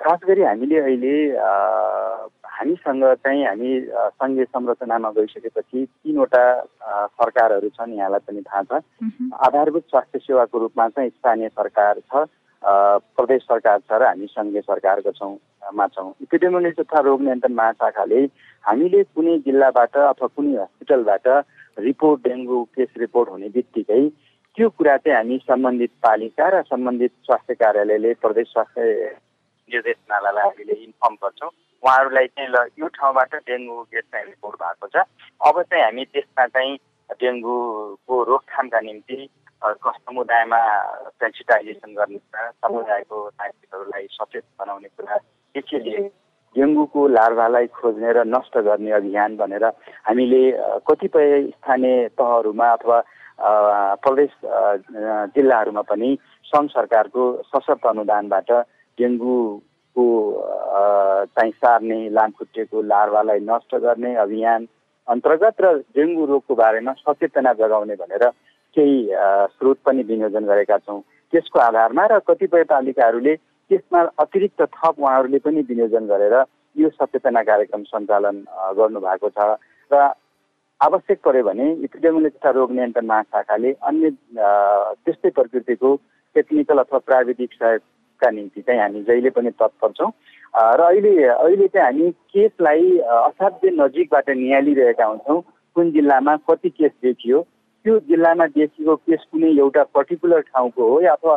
खास 0.00 0.20
गरी 0.28 0.42
हामीले 0.42 0.76
अहिले 0.80 1.14
हामीसँग 2.60 3.04
चाहिँ 3.24 3.44
हामी 3.44 3.70
सङ्घीय 4.20 4.44
संरचनामा 4.44 5.10
गइसकेपछि 5.16 5.84
तिनवटा 5.84 6.44
सरकारहरू 7.16 7.68
छन् 7.72 7.96
यहाँलाई 7.96 8.20
पनि 8.28 8.42
थाहा 8.44 8.62
छ। 8.68 8.80
आधारभूत 9.48 9.84
स्वास्थ्य 9.88 10.18
सेवाको 10.18 10.58
रूपमा 10.58 10.88
चाहिँ 10.88 11.10
स्थानीय 11.10 11.48
सरकार 11.48 12.00
छ। 12.04 12.28
प्रदेश 12.62 13.42
सरकार 13.42 13.78
छ 13.80 13.92
र 13.92 14.06
हामी 14.06 14.26
सङ्घीय 14.30 14.60
सरकारको 14.60 15.12
छौँ 15.12 15.36
मा 15.74 15.86
छौँ। 15.94 16.12
इपिडेमोलोजी 16.22 16.82
तथा 16.82 17.00
रोग 17.00 17.20
नियन्त्रण 17.22 17.54
महाशाखाले 17.54 18.20
हामीले 18.64 19.02
कुनै 19.16 19.38
जिल्लाबाट 19.46 19.96
अथवा 19.96 20.26
कुनै 20.36 20.56
हस्पिटलबाट 20.60 21.26
रिपोर्ट 21.78 22.28
डेङ्गु 22.28 22.58
केस 22.76 22.90
रिपोर्ट 23.04 23.30
हुने 23.30 23.48
बित्तिकै 23.56 24.02
त्यो 24.56 24.68
कुरा 24.76 24.96
चाहिँ 24.96 25.16
हामी 25.16 25.38
सम्बन्धित 25.48 25.92
पालिका 26.02 26.48
र 26.52 26.62
सम्बन्धित 26.68 27.12
स्वास्थ्य 27.26 27.54
कार्यालयले 27.62 28.12
प्रदेश 28.20 28.46
स्वास्थ्य 28.52 28.84
निर्देशनालयलाई 29.70 30.44
हामीले 30.44 30.74
इन्फर्म 30.84 31.14
गर्छौँ। 31.24 31.50
उहाँहरूलाई 31.82 32.26
चाहिँ 32.26 32.50
ल 32.50 32.56
यो 32.78 32.86
ठाउँबाट 32.98 33.34
डेङ्गु 33.48 33.82
केस 33.88 34.04
चाहिँ 34.12 34.26
रिपोर्ट 34.26 34.56
भएको 34.62 34.86
छ। 34.92 35.04
अब 35.48 35.62
चाहिँ 35.62 35.84
हामी 35.84 36.04
त्यसमा 36.12 36.46
चाहिँ 36.46 36.76
डेङ्गुको 37.20 38.14
रोकथामका 38.30 38.80
निम्ति 38.80 39.16
समुदायमा 39.62 40.58
सेन्सिटाइजेसन 41.14 41.94
गर्ने 41.94 42.18
कुरा 42.18 42.50
समुदायको 42.50 43.26
नागरिकहरूलाई 43.28 44.06
सचेत 44.12 44.44
बनाउने 44.58 44.88
कुरादेखि 44.90 45.78
लिएर 45.80 46.10
डेङ्गुको 46.56 47.06
लार्भालाई 47.08 47.66
खोज्ने 47.70 48.12
र 48.12 48.24
नष्ट 48.26 48.58
गर्ने 48.60 48.90
अभियान 48.92 49.36
भनेर 49.36 49.64
हामीले 50.04 50.42
कतिपय 50.82 51.42
स्थानीय 51.48 52.08
तहहरूमा 52.16 52.70
अथवा 52.70 52.98
प्रदेश 54.00 54.30
जिल्लाहरूमा 55.36 55.82
पनि 55.84 56.10
सङ्घ 56.44 56.68
सरकारको 56.70 57.22
सशक्त 57.46 57.86
अनुदानबाट 57.86 58.50
डेङ्गुको 58.98 60.06
चाहिँ 61.30 61.52
सार्ने 61.54 62.00
लामखुट्टेको 62.10 62.82
लार्वालाई 62.84 63.40
नष्ट 63.44 63.74
गर्ने 63.78 64.14
अभियान 64.18 64.68
अन्तर्गत 65.08 65.60
र 65.60 65.72
डेङ्गु 65.92 66.26
रोगको 66.26 66.54
बारेमा 66.56 66.92
सचेतना 66.98 67.52
जगाउने 67.54 67.94
भनेर 67.96 68.30
केही 68.76 68.96
स्रोत 69.54 69.78
पनि 69.86 70.02
विनियोजन 70.10 70.44
गरेका 70.46 70.78
छौँ। 70.78 71.00
त्यसको 71.32 71.58
आधारमा 71.60 72.06
र 72.06 72.18
कतिपय 72.28 72.64
पालिकाहरूले 72.70 73.34
त्यसमा 73.70 74.00
अतिरिक्त 74.18 74.62
थप 74.62 74.94
उहाँहरूले 74.98 75.38
पनि 75.44 75.60
विनियोजन 75.68 76.06
गरेर 76.06 76.34
यो 76.76 76.88
सचेतना 76.90 77.42
कार्यक्रम 77.42 77.82
सञ्चालन 77.90 78.36
गर्नुभएको 78.78 79.28
छ 79.36 79.46
र 79.90 80.10
आवश्यक 80.80 81.18
पर्यो 81.24 81.42
भने 81.44 81.66
इपिडेमियोलोजी 81.86 82.36
तथा 82.38 82.50
रोग 82.56 82.72
नियन्त्रण 82.72 83.06
महाशाखाले 83.06 83.70
अन्य 83.88 84.10
त्यस्तै 85.04 85.30
प्रकृतिको 85.38 85.94
टेक्निकल 86.36 86.78
अथवा 86.78 86.98
प्राविधिक 87.06 87.52
सहयोग 87.52 87.82
का 88.20 88.30
निम्ति 88.30 88.60
चाहिँ 88.60 88.80
हामी 88.80 89.02
जहिले 89.04 89.30
पनि 89.36 89.50
तत्पर 89.60 89.90
छौँ। 89.98 90.10
र 90.78 90.80
अहिले 90.80 91.12
अहिले 91.26 91.66
चाहिँ 91.68 91.86
हामी 91.86 92.10
केसलाई 92.32 92.98
असाध्य 92.98 93.70
नजिकबाट 93.76 94.30
निहालिरहेका 94.30 95.04
हुन्छौँ। 95.04 95.40
कुन 95.76 95.90
जिल्लामा 95.92 96.36
कति 96.48 96.68
केस 96.70 96.92
देखियो 97.02 97.40
त्यो 97.84 97.98
जिल्लामा 98.08 98.46
देखिएको 98.48 98.96
केस 98.98 99.22
कुनै 99.32 99.50
एउटा 99.58 99.82
पर्टिकुलर 99.94 100.40
ठाउँको 100.48 100.88
हो 100.88 101.00
या 101.00 101.12
अथवा 101.12 101.36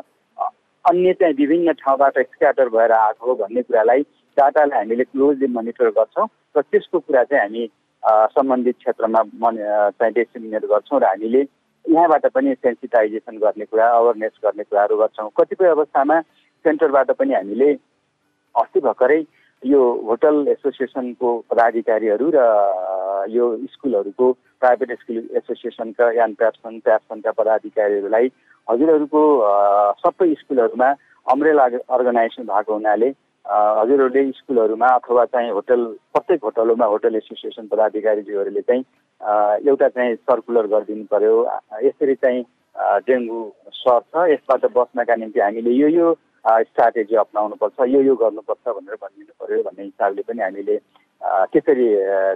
अन्य 0.86 1.14
चाहिँ 1.14 1.36
विभिन्न 1.36 1.74
ठाउँबाट 1.76 2.20
स्क्याटर 2.22 2.70
भएर 2.70 2.92
आएको 2.94 3.28
हो 3.28 3.36
भन्ने 3.36 3.62
कुरालाई 3.62 4.02
डाटालाई 4.38 4.78
हामीले 4.78 5.04
क्लोजली 5.06 5.48
मोनिटर 5.48 5.90
गर्छौँ 5.98 6.28
र 6.58 6.62
त्यसको 6.64 7.00
कुरा 7.00 7.24
चाहिँ 7.24 7.44
हामी 7.44 7.64
सम्बन्धित 8.36 8.76
क्षेत्रमा 8.78 9.22
मन 9.40 9.58
चाहिँ 9.96 10.14
डेसिमिनेट 10.14 10.66
गर्छौँ 10.68 11.00
र 11.00 11.06
हामीले 11.06 11.42
यहाँबाट 11.86 12.26
पनि 12.36 12.54
सेन्सिटाइजेसन 12.56 13.38
गर्ने 13.38 13.66
कुरा 13.66 13.88
अवेरनेस 13.92 14.36
गर्ने 14.44 14.64
कुराहरू 14.64 14.98
गर्छौँ। 14.98 15.30
कतिपय 15.38 15.68
अवस्थामा 15.70 16.20
सेन्टरबाट 16.66 17.12
पनि 17.12 17.34
हामीले 17.34 17.72
अस्ति 18.56 18.80
भर्खरै 18.80 19.20
यो 19.64 19.82
होटल 20.08 20.36
एसोसिएसनको 20.50 21.30
पदाधिकारीहरू 21.52 22.32
र 22.36 22.40
यो 23.32 23.46
स्कुलहरूको 23.74 24.32
प्राइभेट 24.64 25.00
स्कुल 25.00 25.18
एसोसिएसनका 25.38 26.12
यान 26.14 26.34
प्याप्सन 26.40 26.80
प्याप्सनका 26.86 27.32
पदाधिकारीहरूलाई 27.38 28.32
हजुरहरूको 28.68 29.22
सबै 30.02 30.34
स्कुलहरूमा 30.42 30.90
अम्रेला 31.28 31.66
अर्गनाइजेसन 31.92 32.50
भएको 32.50 32.74
हुनाले 32.74 33.10
हजुरहरूले 33.46 34.24
स्कुलहरूमा 34.34 34.88
अथवा 34.98 35.26
चाहिँ 35.28 35.52
होटल 35.52 35.86
प्रत्येक 36.14 36.44
होटलहरूमा 36.44 36.86
होटल 36.94 37.16
एसोसिएसन 37.16 37.68
पदाधिकारीज्यूहरूले 37.68 38.62
चाहिँ 38.70 38.84
एउटा 39.68 39.88
चाहिँ 39.90 40.16
सर्कुलर 40.28 40.68
गरिदिनु 40.74 41.06
पर्यो। 41.12 41.36
यसरी 41.84 42.16
चाहिँ 42.16 42.44
डेङ्गु 43.08 43.40
सर्छ 43.74 44.28
यसबाट 44.32 44.66
बस्नका 44.78 45.16
निम्ति 45.16 45.40
हामीले 45.40 45.72
यो 45.74 45.88
यो 45.90 46.14
स्ट्राटेजी 46.70 47.16
अप्नाउनुपर्छ 47.18 47.88
यो 47.90 48.02
यो 48.02 48.16
गर्नुपर्छ 48.24 48.66
भनेर 48.70 48.96
भनिदिनु 49.04 49.34
पर्यो 49.44 49.64
भन्ने 49.64 49.84
हिसाबले 49.84 50.22
पनि 50.30 50.42
हामीले 50.42 50.78
त्यसरी 51.52 51.88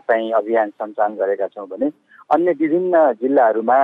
चाहिँ 0.07 0.31
अभियान 0.33 0.69
सञ्चालन 0.75 1.15
गरेका 1.15 1.47
छौँ 1.55 1.67
भने 1.67 1.89
अन्य 2.29 2.51
विभिन्न 2.59 2.95
जिल्लाहरूमा 3.21 3.79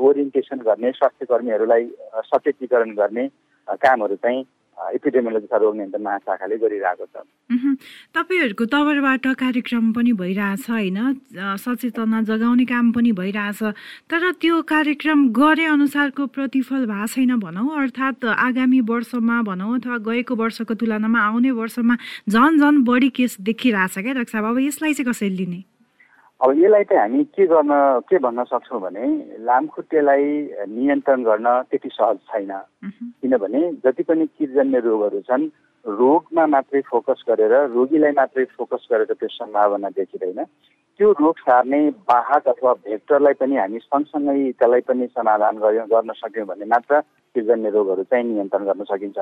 ओरिएन्टेसन 0.00 0.58
गर्ने 0.66 0.90
स्वास्थ्य 0.92 1.26
कर्मीहरूलाई 1.30 1.84
सचेतीकरण 2.32 2.90
गर्ने 2.96 3.28
कामहरू 3.68 4.16
चाहिँ 4.16 4.44
एपिडेमियोलोजी 4.94 5.46
तथा 5.46 5.56
रोग 5.56 5.76
नियन्त्रण 5.76 6.02
महाशाखाले 6.02 6.56
गरिरहेको 6.58 7.06
छ। 7.06 7.22
तपाईँहरूको 8.16 8.64
तवरबाट 8.72 9.26
कार्यक्रम 9.38 9.92
पनि 9.92 10.12
भइरहेछ 10.18 10.70
होइन? 10.70 10.98
सचेतना 11.62 12.22
जगाउने 12.24 12.64
काम 12.64 12.90
पनि 12.92 13.12
भइरहेछ। 13.20 13.62
तर 14.10 14.30
त्यो 14.40 14.62
कार्यक्रम 14.64 15.28
गरे 15.30 15.64
अनुसारको 15.76 16.26
प्रतिफल 16.26 16.86
भएको 16.90 17.06
छैन 17.14 17.36
भनौँ 17.38 17.68
अर्थात् 17.82 18.24
आगामी 18.24 18.80
वर्षमा 18.90 19.36
भनौँ 19.44 19.78
अथवा 19.78 19.96
गएको 20.08 20.34
वर्षको 20.34 20.74
तुलनामा 20.74 21.20
आउने 21.20 21.50
वर्षमा 21.60 21.94
झन् 22.28 22.58
झन् 22.58 22.82
बढी 22.84 23.08
केस 23.14 23.36
देखिरहेछ 23.40 23.94
क्या 23.98 24.24
साहब 24.24 24.44
अब 24.44 24.58
यसलाई 24.58 24.92
चाहिँ 24.94 25.12
कसरी 25.12 25.30
लिने? 25.30 25.62
अब 26.44 26.50
यसलाई 26.52 26.84
चाहिँ 26.84 27.00
हामी 27.00 27.24
के 27.32 27.44
गर्न 27.48 27.72
के 28.04 28.18
भन्न 28.20 28.42
सक्छौँ 28.44 28.80
भने 28.80 29.04
लामखुट्टेलाई 29.48 30.24
नियन्त्रण 30.68 31.22
गर्न 31.24 31.46
त्यति 31.72 31.88
सहज 31.88 32.16
छैन। 32.28 32.52
किनभने 33.24 33.60
जति 33.80 34.02
पनि 34.04 34.26
किटजन्य 34.28 34.78
रोगहरू 34.84 35.20
छन् 35.24 35.48
रोगमा 35.84 36.44
मात्रै 36.46 36.80
फोकस 36.84 37.24
गरेर 37.28 37.54
रोगीलाई 37.72 38.12
मात्रै 38.20 38.44
फोकस 38.60 38.86
गरेर 38.92 39.12
त्यो 39.16 39.28
सम्भावना 39.40 39.88
देखिँदैन। 39.96 40.44
त्यो 41.00 41.10
रोग 41.16 41.38
सार्ने 41.48 41.80
बाहक 42.12 42.48
अथवा 42.48 42.72
भेक्टरलाई 42.84 43.34
पनि 43.40 43.56
हामी 43.56 43.78
सँगसँगै 43.88 44.52
त्यसलाई 44.52 44.80
पनि 44.84 45.06
समाधान 45.16 45.56
गर्न 45.64 46.12
सक्यौँ 46.12 46.46
भने 46.46 46.64
मात्र 46.68 47.00
किटजन्य 47.34 47.70
रोगहरू 47.72 48.04
चाहिँ 48.04 48.24
नियन्त्रण 48.24 48.64
गर्न 48.68 48.84
सकिन्छ। 48.92 49.18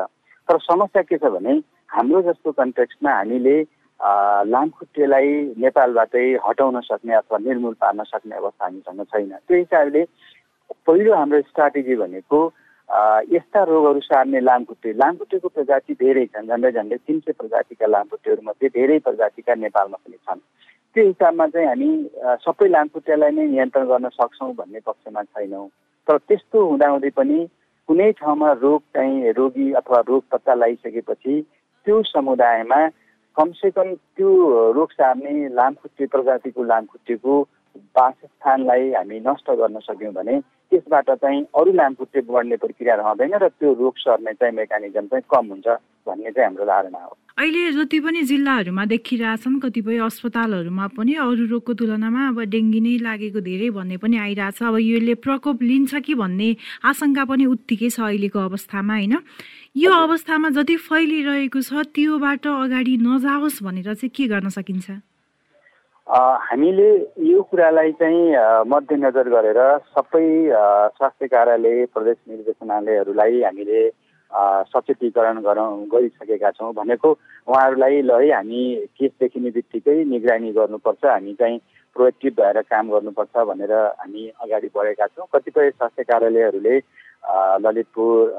तर 0.49 0.59
समस्या 0.59 1.03
के 1.07 1.17
छ 1.23 1.31
भने 1.39 1.55
हाम्रो 1.87 2.23
जस्तो 2.27 2.53
कन्टेक्स्टमा 2.59 3.15
हामीले 3.15 3.57
लामखुट्टेलाई 4.03 5.31
नेपालबाटै 5.63 6.27
हटाउन 6.47 6.81
सक्ने 6.81 7.15
अथवा 7.15 7.39
निर्मूल 7.39 7.75
पार्न 7.81 8.03
सक्ने 8.05 8.37
अवस्था 8.37 8.65
हामीसँग 8.65 9.03
छैन। 9.13 9.31
त्यो 9.47 9.57
हिसाबले 9.57 10.03
पहिलो 10.87 11.15
हाम्रो 11.15 11.41
स्ट्राटेजी 11.51 11.95
भनेको 11.97 12.41
यस्ता 13.33 13.63
रोगहरू 13.65 14.01
सार्ने 14.01 14.41
लामखुट्टे। 14.41 14.93
लामखुट्टेको 15.03 15.49
प्रजाति 15.49 15.95
धेरै 16.03 16.25
छन् 16.35 16.49
झन्डै 16.51 16.71
झन्डै 16.73 16.97
तिन 17.07 17.19
सय 17.21 17.33
प्रजातिका 17.39 17.87
लामखुट्टेहरूमध्ये 17.87 18.69
धेरै 18.75 18.99
प्रजातिका 19.07 19.55
नेपालमा 19.55 19.99
पनि 20.03 20.19
छन्। 20.27 20.41
त्यो 20.97 21.05
हिसाबमा 21.07 21.47
चाहिँ 21.55 21.69
हामी 21.69 21.91
सबै 22.45 22.69
लामखुट्टेलाई 22.69 23.31
नै 23.39 23.47
नियन्त्रण 23.55 23.87
गर्न 23.89 24.09
सक्छौँ 24.19 24.53
भन्ने 24.59 24.81
पक्षमा 24.87 25.23
छैनौँ। 25.23 25.69
तर 26.09 26.17
त्यस्तो 26.29 26.59
हुँदाहुँदै 26.69 27.11
पनि 27.17 27.39
कुनै 27.89 28.11
ठाउँमा 28.19 28.51
रोग 28.61 28.81
चाहिँ 28.95 29.33
रोगी 29.39 29.73
अथवा 29.81 29.99
रोग 30.11 30.23
पत्ता 30.33 30.55
लगाइसकेपछि 30.55 31.35
त्यो 31.87 32.03
समुदायमा 32.11 32.81
कमसेकम 33.37 33.95
त्यो 34.17 34.31
रोग 34.77 34.91
सार्ने 34.93 35.33
लामखुट्टे 35.57 36.07
प्रजातिको 36.15 36.65
लामखुट्टेको 36.65 37.41
वासस्थानलाई 37.97 38.91
हामी 38.93 39.19
नष्ट 39.27 39.51
गर्न 39.61 39.79
सक्यौँ 39.89 40.13
भने 40.13 40.41
त्यसबाट 40.73 41.11
चाहिँ 41.23 41.41
अरू 41.57 41.73
लामखुट्टे 41.73 42.21
बढ्ने 42.29 42.57
प्रक्रिया 42.57 42.95
रहँदैन 43.01 43.35
र 43.43 43.49
त्यो 43.49 43.73
रोग 43.81 43.95
सर्ने 43.99 44.33
चाहिँ 44.37 44.55
मेकानिजम 44.57 45.07
चाहिँ 45.09 45.25
कम 45.33 45.47
हुन्छ 45.53 45.69
भन्ने 46.07 46.31
चाहिँ 46.31 46.47
हाम्रो 46.47 46.65
धारणा 46.65 46.99
हो। 46.99 47.17
अहिले 47.39 47.73
जति 47.73 47.99
पनि 48.05 48.23
जिल्लाहरूमा 48.29 48.85
देखिरहेछन् 48.85 49.61
कतिपय 49.61 49.99
अस्पतालहरूमा 50.05 50.87
पनि 50.97 51.15
अरू 51.25 51.45
रोगको 51.49 51.73
तुलनामा 51.81 52.29
अब 52.29 52.39
डेङ्गी 52.53 52.81
नै 52.85 52.97
लागेको 53.01 53.41
धेरै 53.41 53.71
भन्ने 53.73 53.97
पनि 53.97 54.17
आइरहेछ। 54.27 54.63
अब 54.63 54.77
यसले 54.81 55.15
प्रकोप 55.25 55.63
लिन्छ 55.63 55.95
कि 56.05 56.15
भन्ने 56.15 56.49
आशंका 56.85 57.25
पनि 57.25 57.45
उत्तिकै 57.47 57.89
छ 57.89 58.01
अहिलेको 58.01 58.39
अवस्थामा 58.39 58.95
होइन? 58.95 59.17
यो 59.77 59.91
अवस्थामा 59.91 60.49
जति 60.53 60.75
फैलिरहेको 60.77 61.61
छ 61.61 61.83
त्योबाट 61.97 62.47
अगाडि 62.47 62.97
नजाओस् 63.01 63.63
भनेर 63.65 63.95
चाहिँ 63.95 64.11
के 64.13 64.27
गर्न 64.29 64.49
सकिन्छ? 64.53 64.91
हामीले 66.07 66.89
यो 67.25 67.43
कुरालाई 67.49 67.93
चाहिँ 67.97 68.69
मध्यनजर 68.69 69.29
गरेर 69.33 69.61
सबै 69.97 70.25
स्वास्थ्य 70.93 71.27
कार्यालय 71.27 71.85
प्रदेश 71.89 72.17
निर्देशनालयहरूलाई 72.29 73.43
हामीले 73.43 73.81
सचेतीकरण 74.69 75.41
गरौँ 75.41 75.89
गरिसकेका 75.89 76.51
छौँ 76.53 76.73
भनेको 76.77 77.11
उहाँहरूलाई 77.49 78.03
ल 78.03 78.13
है 78.13 78.31
हामी 78.33 78.63
केस 78.93 79.13
देखिने 79.21 79.51
बित्तिकै 79.57 80.05
निगरानी 80.05 80.53
गर्नुपर्छ 80.53 81.05
हामी 81.07 81.33
चाहिँ 81.41 81.59
प्रोएक्टिभ 81.97 82.33
भएर 82.41 82.61
काम 82.69 82.91
गर्नुपर्छ 82.93 83.35
भनेर 83.49 83.73
हामी 83.73 84.29
अगाडि 84.37 84.69
बढेका 84.77 85.07
छौँ। 85.07 85.27
कतिपय 85.33 85.71
स्वास्थ्य 85.71 86.03
कार्यालयहरूले 86.13 86.77
ललितपुर 87.65 88.31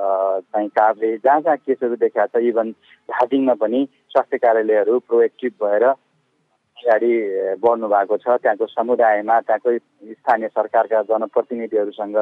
चाहिँ 0.44 0.70
काभ्रे 0.70 1.18
जहाँ 1.18 1.42
जहाँ 1.42 1.58
केसहरू 1.58 1.96
देखाएको 1.96 2.40
छ 2.40 2.44
इभन 2.44 2.72
धादिङमा 3.10 3.54
पनि 3.56 3.88
स्वास्थ्य 4.12 4.38
कार्यालयहरू 4.38 5.00
प्रोएक्टिभ 5.08 5.54
भएर 5.64 5.84
अगाडि 5.84 7.14
बढ्नु 7.64 7.88
भएको 7.88 8.18
छ। 8.18 8.28
त्यहाँको 8.44 8.66
समुदायमा 8.68 9.40
त्यहाँको 9.42 9.78
स्थानीय 10.12 10.48
सरकारका 10.48 11.02
जनप्रतिनिधिहरूसँग 11.10 12.18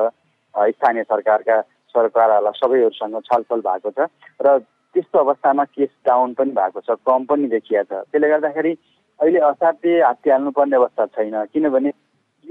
स्थानीय 0.75 1.03
सरकारका 1.03 1.61
सरकारहरूलाई 1.95 2.59
सबैहरूसँग 2.59 3.19
छलफल 3.25 3.61
भएको 3.61 3.91
छ 3.91 4.07
र 4.39 4.57
त्यस्तो 4.95 5.19
अवस्थामा 5.19 5.63
केस 5.65 5.89
डाउन 6.05 6.33
पनि 6.37 6.51
भएको 6.51 6.79
छ 6.81 6.99
कम 7.07 7.25
पनि 7.25 7.47
देखिया 7.47 7.83
छ। 7.83 8.05
त्यसले 8.05 8.29
गर्दाखेरि 8.29 8.73
अहिले 9.19 9.39
असाध्य 9.49 10.01
हात्ती 10.03 10.29
हाल्नुपर्ने 10.29 10.75
अवस्था 10.75 11.05
छैन 11.15 11.35
किनभने 11.53 11.91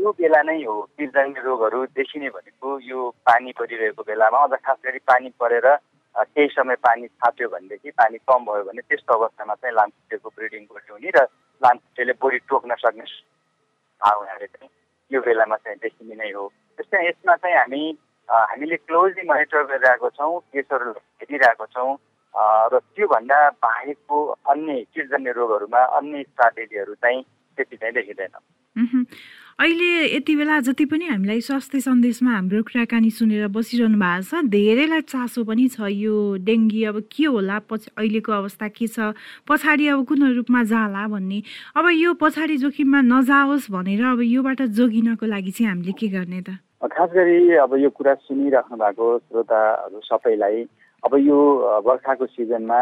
यो 0.00 0.10
बेला 0.16 0.40
नै 0.42 0.56
हो 0.64 0.74
किरजन्य 0.96 1.40
रोगहरू 1.44 1.78
देखिने 1.92 2.28
भनेको 2.32 2.68
यो 2.80 3.00
पानी 3.28 3.52
परिरहेको 3.52 4.02
बेलामा 4.02 4.38
अझ 4.44 4.58
खास 4.66 4.76
गरी 4.84 4.98
पानी 5.04 5.28
परेर 5.40 5.66
केही 6.14 6.48
समय 6.48 6.76
पानी 6.86 7.06
थाप्यो 7.20 7.48
भनेदेखि 7.48 7.90
पानी 8.00 8.18
कम 8.24 8.44
भयो 8.44 8.64
भने 8.64 8.82
त्यस्तो 8.88 9.14
अवस्थामा 9.14 9.54
चाहिँ 9.54 9.74
लामखुट्टेको 9.76 10.28
ब्रिडिङ 10.36 10.62
बढी 10.72 10.92
हुने 10.92 11.10
र 11.16 11.24
लामखुट्टेले 11.62 12.12
बोडी 12.16 12.38
टोक्न 12.48 12.74
सक्ने 12.80 13.04
हुनाले 14.00 14.46
चाहिँ 14.46 14.70
यो 15.10 15.20
बेलामा 15.20 15.56
चाहिँ 15.56 15.78
देखिने 15.82 16.14
नै 16.16 16.30
हो। 16.32 16.46
त्यस्तै 16.78 17.04
यसमा 17.08 17.36
चाहिँ 17.36 17.56
हामी 17.56 17.82
हामीले 18.28 18.76
क्लोजली 18.88 19.22
मोनिटर 19.28 19.62
गरिरहेको 19.68 20.08
छौँ 20.16 20.38
केसहरू 20.54 20.92
हेरिरहेको 21.20 21.66
छौँ 21.76 21.90
र 22.72 22.80
त्योभन्दा 22.96 23.38
बाहेकको 23.60 24.18
अन्य 24.48 24.80
किटजन्य 24.94 25.30
रोगहरूमा 25.36 25.82
अन्य 26.00 26.22
स्ट्राटेजीहरू 26.22 26.94
चाहिँ 27.04 27.22
त्यति 27.58 27.76
चाहिँ 27.76 27.94
देखिँदैन। 27.94 28.34
अहिले 29.61 30.16
यति 30.16 30.35
बेला 30.37 30.59
जति 30.64 30.85
पनि 30.88 31.07
हामीलाई 31.07 31.40
स्वास्थ्य 31.44 31.81
सन्देशमा 31.85 32.33
हाम्रो 32.33 32.62
कुराकानी 32.64 33.11
सुनेर 33.12 33.49
बसिरहनु 33.53 33.99
भएको 34.01 34.25
छ 34.25 34.40
धेरैलाई 34.49 35.01
चासो 35.12 35.44
पनि 35.44 35.68
छ 35.68 35.85
यो 35.92 36.40
डेङ्गी। 36.49 36.85
अब 36.88 36.96
के 37.12 37.25
होला? 37.29 37.59
पछि 37.68 37.92
अहिलेको 37.92 38.33
अवस्था 38.33 38.68
के 38.73 38.87
छ? 38.88 39.12
पछाडि 39.44 39.87
अब 39.92 40.05
कुन 40.09 40.33
रूपमा 40.33 40.62
जाला 40.64 41.07
भन्ने? 41.12 41.42
अब 41.77 41.85
यो 41.92 42.14
पछाडि 42.16 42.57
जोखिममा 42.57 43.01
नजाओस् 43.12 43.68
भनेर 43.68 44.05
अब 44.16 44.20
योबाट 44.25 44.62
जोगिनको 44.81 45.27
लागि 45.29 45.51
चाहिँ 45.53 45.68
हामीले 45.68 45.92
के 45.92 46.09
गर्ने 46.09 46.40
त? 46.40 46.57
खास 46.81 47.11
गरी 47.12 47.61
अब 47.61 47.77
यो 47.85 47.90
कुरा 47.92 48.14
सुनिराख्नु 48.25 48.77
भएको 48.81 49.07
श्रोताहरू 49.29 50.01
सबैलाई 50.09 50.64
अब 51.05 51.12
यो 51.20 51.38
बर्खाको 51.85 52.27
सिजनमा 52.33 52.81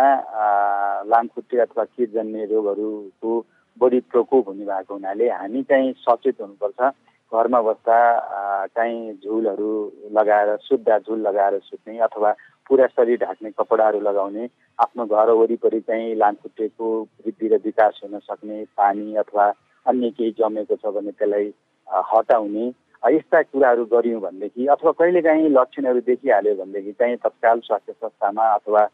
लामखुट्टे 1.11 1.59
अथवा 1.59 1.85
किटजन्य 1.91 2.47
रोगहरूको 2.55 3.33
बढी 3.81 4.01
प्रकोप 4.13 4.49
हुने 4.49 4.65
भएको 4.65 4.95
हुनाले 4.95 5.29
हामी 5.31 5.63
चाहिँ 5.63 5.93
सचेत 5.99 6.41
हुनुपर्छ। 6.41 6.93
घरमा 7.33 7.61
बस्दा 7.63 7.99
चाहिँ 8.75 9.13
झुलहरू 9.15 9.73
लगाएर 10.13 10.57
शुद्ध 10.63 10.99
झुल 10.99 11.21
लगाएर 11.21 11.59
सुत्ने 11.61 11.99
अथवा 11.99 12.33
पुरा 12.69 12.87
शरीर 12.87 13.19
ढाक्ने 13.25 13.51
कपडाहरू 13.51 14.01
लगाउने 14.01 14.49
आफ्नो 14.79 15.05
घर 15.07 15.31
वरिपरि 15.31 15.81
चाहिँ 15.81 16.15
लामखुट्टेको 16.15 16.89
वृद्धि 17.03 17.49
र 17.49 17.61
विकास 17.65 18.01
हुन 18.05 18.19
सक्ने 18.19 18.65
पानी 18.77 19.15
अथवा 19.17 19.47
अन्य 19.87 20.11
केही 20.11 20.31
जमेको 20.39 20.77
छ 20.77 20.95
भने 20.97 21.11
त्यसलाई 21.13 21.53
हटाउने 22.13 22.67
यस्ता 23.13 23.43
कुराहरू 23.43 23.85
गऱ्यौँ 23.93 24.21
भनेदेखि 24.21 24.67
अथवा 24.67 24.93
कहिलेकाहीँ 24.93 25.49
लक्षणहरू 25.51 26.01
देखिहाल्यो 26.01 26.55
भनेदेखि 26.55 26.93
चाहिँ 26.93 27.17
तत्काल 27.17 27.61
स्वास्थ्य 27.61 27.93
संस्थामा 27.93 28.45
अथवा 28.55 28.85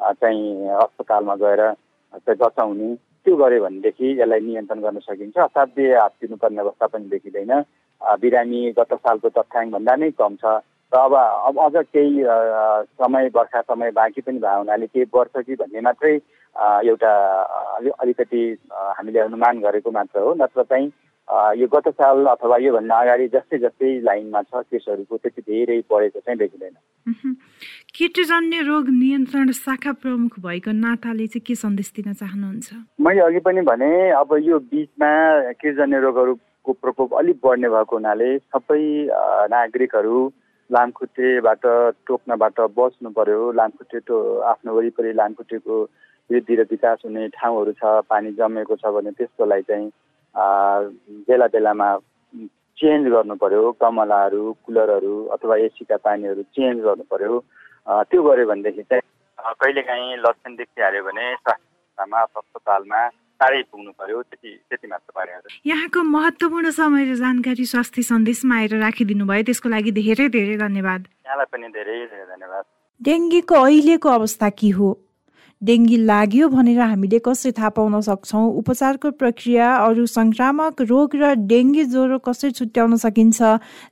चाहिँ 0.00 0.68
अस्पतालमा 0.78 1.34
गएर 1.36 1.62
बचाउने 2.28 2.94
त्यो 3.24 3.36
गऱ्यो 3.36 3.62
भनेदेखि 3.64 4.06
यसलाई 4.20 4.40
नियन्त्रण 4.40 4.80
गर्न 4.80 4.98
सकिन्छ। 5.04 5.36
असाध्य 5.38 5.94
हात 5.96 6.12
दिनुपर्ने 6.20 6.60
अवस्था 6.60 6.86
पनि 6.86 7.08
देखिँदैन। 7.08 7.52
बिरामी 8.20 8.60
गत 8.78 8.92
सालको 8.94 9.28
तथ्याङ्कभन्दा 9.28 9.94
नै 9.96 10.10
कम 10.16 10.36
छ। 10.40 10.44
र 10.92 10.96
अब 10.98 11.14
अब 11.14 11.58
अझ 11.60 11.84
केही 11.94 12.24
समय 12.98 13.28
वर्षा 13.34 13.60
समय 13.62 13.90
बाँकी 13.94 14.20
पनि 14.26 14.38
भयो 14.42 14.58
हुनाले 14.58 14.86
केही 14.86 15.06
वर्ष 15.14 15.44
कि 15.46 15.54
भन्ने 15.54 15.80
मात्रै 15.86 16.14
एउटा 16.88 17.12
अलिकति 18.00 18.42
हामीले 18.72 19.20
अनुमान 19.20 19.60
गरेको 19.60 19.90
मात्र 19.90 20.20
हो। 20.20 20.34
नत्र 20.34 20.62
चाहिँ 20.66 20.88
यो 21.30 21.66
गत 21.72 21.88
साल 21.94 22.26
अथवा 22.26 22.56
योभन्दा 22.58 22.96
अगाडि 23.00 23.26
जस्तै 23.34 23.58
जस्तै 23.58 23.90
लाइनमा 24.02 24.42
छ 24.42 24.62
केसहरूको 24.66 25.16
त्यति 25.16 25.42
धेरै 25.42 25.78
बढेको 25.90 26.20
चाहिँ 26.20 26.38
देखिँदैन। 26.38 26.74
कीटजन्य 27.94 28.60
रोग 28.66 28.88
नियन्त्रण 28.90 29.50
शाखा 29.58 29.92
प्रमुख 30.02 30.38
भएको 30.46 30.72
नाताले 30.72 31.26
चाहिँ 31.26 31.44
के 31.46 31.54
सन्देश 31.54 31.92
दिन 31.96 32.12
चाहनुहुन्छ? 32.12 32.68
मैले 33.00 33.20
अघि 33.20 33.40
पनि 33.46 33.62
भने 33.70 33.90
अब 34.18 34.34
यो 34.42 34.58
बिचमा 34.74 35.12
कीटजन्य 35.62 36.00
रोगहरूको 36.00 36.72
प्रकोप 36.82 37.14
अलिक 37.18 37.40
बढ्ने 37.44 37.68
भएको 37.68 37.96
हुनाले 37.96 38.30
सबै 38.50 38.82
नागरिकहरू 39.54 40.18
लामखुट्टेबाट 40.70 41.64
टोक्नबाट 42.06 42.60
बस्नु 42.78 43.10
पर्यो। 43.10 43.40
लामखुट्टे 43.58 43.98
टो 44.06 44.16
आफ्नो 44.50 44.74
वरिपरि 44.74 45.12
लामखुट्टेको 45.22 45.82
वृद्धि 46.30 46.54
र 46.54 46.66
विकास 46.70 46.98
हुने 47.04 47.28
ठाउँहरू 47.38 47.72
छ 47.78 47.98
पानी 48.10 48.30
जमेको 48.38 48.76
छ 48.76 48.94
भने 48.94 49.10
त्यसकोलाई 49.18 49.62
चाहिँ 49.70 49.90
बेला 50.34 51.46
बेलामा 51.54 51.88
चेन्ज 52.78 53.08
गर्नु 53.12 53.34
पर्यो 53.36 53.70
गमलाहरू 53.82 54.42
कुलरहरू 54.66 55.14
अथवा 55.36 55.56
एसीका 55.66 55.96
पानीहरू 56.04 56.42
चेन्ज 56.56 56.80
गर्नु 56.84 57.04
पर्यो। 57.12 57.40
त्यो 58.10 58.22
गऱ्यो 58.22 58.46
भनेदेखि 58.50 58.82
चाहिँ 58.82 59.02
कहिलेकाहीँ 59.60 60.16
लक्षण 60.26 60.54
देखिहाल्यो 60.56 61.02
भने 61.04 61.24
स्वास्थ्यमा 61.34 62.20
अस्पतालमा 62.20 63.00
टाढै 63.40 63.62
पुग्नु 63.72 63.92
पर्यो। 64.00 64.22
त्यति 64.22 64.50
त्यति 64.68 64.86
मात्र 64.88 65.12
पारे 65.16 65.30
यहाँको 65.66 66.02
महत्त्वपूर्ण 66.16 66.70
समय 66.70 67.04
र 67.10 67.14
जानकारी 67.20 67.64
स्वास्थ्य 67.72 68.02
सन्देशमा 68.12 68.56
आएर 68.56 68.74
राखिदिनु 68.80 69.24
भयो। 69.26 69.42
त्यसको 69.48 69.68
लागि 69.68 69.90
धेरै 70.00 70.28
धेरै 70.36 70.56
धन्यवाद। 70.64 71.00
यहाँलाई 71.26 71.48
पनि 71.52 71.68
धेरै 71.76 71.96
धेरै 72.12 72.26
धन्यवाद। 72.32 72.64
डेङ्गीको 73.00 73.54
अहिलेको 73.64 74.08
अवस्था 74.08 74.48
के 74.60 74.70
हो? 74.76 74.88
डेङ्गी 75.62 75.96
लाग्यो 76.08 76.48
भनेर 76.48 76.80
हामीले 76.80 77.18
कसरी 77.24 77.52
थाहा 77.52 77.68
पाउन 77.76 78.00
सक्छौँ? 78.00 78.44
उपचारको 78.60 79.10
प्रक्रिया 79.20 79.66
अरू 79.76 80.06
सङ्क्रामक 80.06 80.80
रोग 80.88 81.16
र 81.20 81.34
डेङ्गी 81.50 81.84
ज्वरो 81.84 82.18
कसरी 82.24 82.50
छुट्याउन 82.50 82.96
सकिन्छ? 82.96 83.42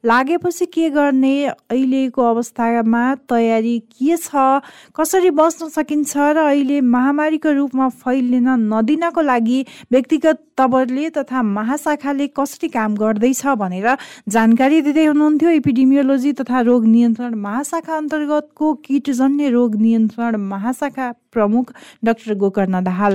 लागेपछि 0.04 0.66
के 0.66 0.88
गर्ने? 0.90 1.34
अहिलेको 1.68 2.22
अवस्थामा 2.24 3.04
तयारी 3.28 3.78
के 3.92 4.16
छ? 4.16 4.64
कसरी 4.96 5.30
बस्न 5.36 5.68
सकिन्छ? 5.68 6.16
र 6.16 6.48
अहिले 6.48 6.80
महामारीको 6.80 7.52
रूपमा 7.52 7.88
फैलिन 8.00 8.48
नदिनको 8.72 9.20
लागि 9.20 9.60
व्यक्तिगत 9.92 10.38
तवरले 10.58 11.10
तथा 11.20 11.42
महाशाखाले 11.52 12.26
कसरी 12.32 12.68
काम 12.68 12.96
गर्दैछ 12.96 13.46
भनेर 13.60 13.88
जानकारी 14.28 14.80
दिँदै 14.88 15.04
हुनुहुन्थ्यो। 15.04 15.50
एपिडेमियोलोजी 15.60 16.32
तथा 16.40 16.60
रोग 16.64 16.84
नियन्त्रण 16.96 17.34
महाशाखा 17.44 17.96
अन्तर्गतको 17.96 18.74
किटजन्य 18.88 19.48
रोग 19.50 19.76
नियन्त्रण 19.76 20.36
महाशाखा 20.48 21.12
प्रमुख 21.32 21.57
डाक्टर 22.04 22.34
गोकर्ण 22.34 22.82
दाहाल। 22.84 23.14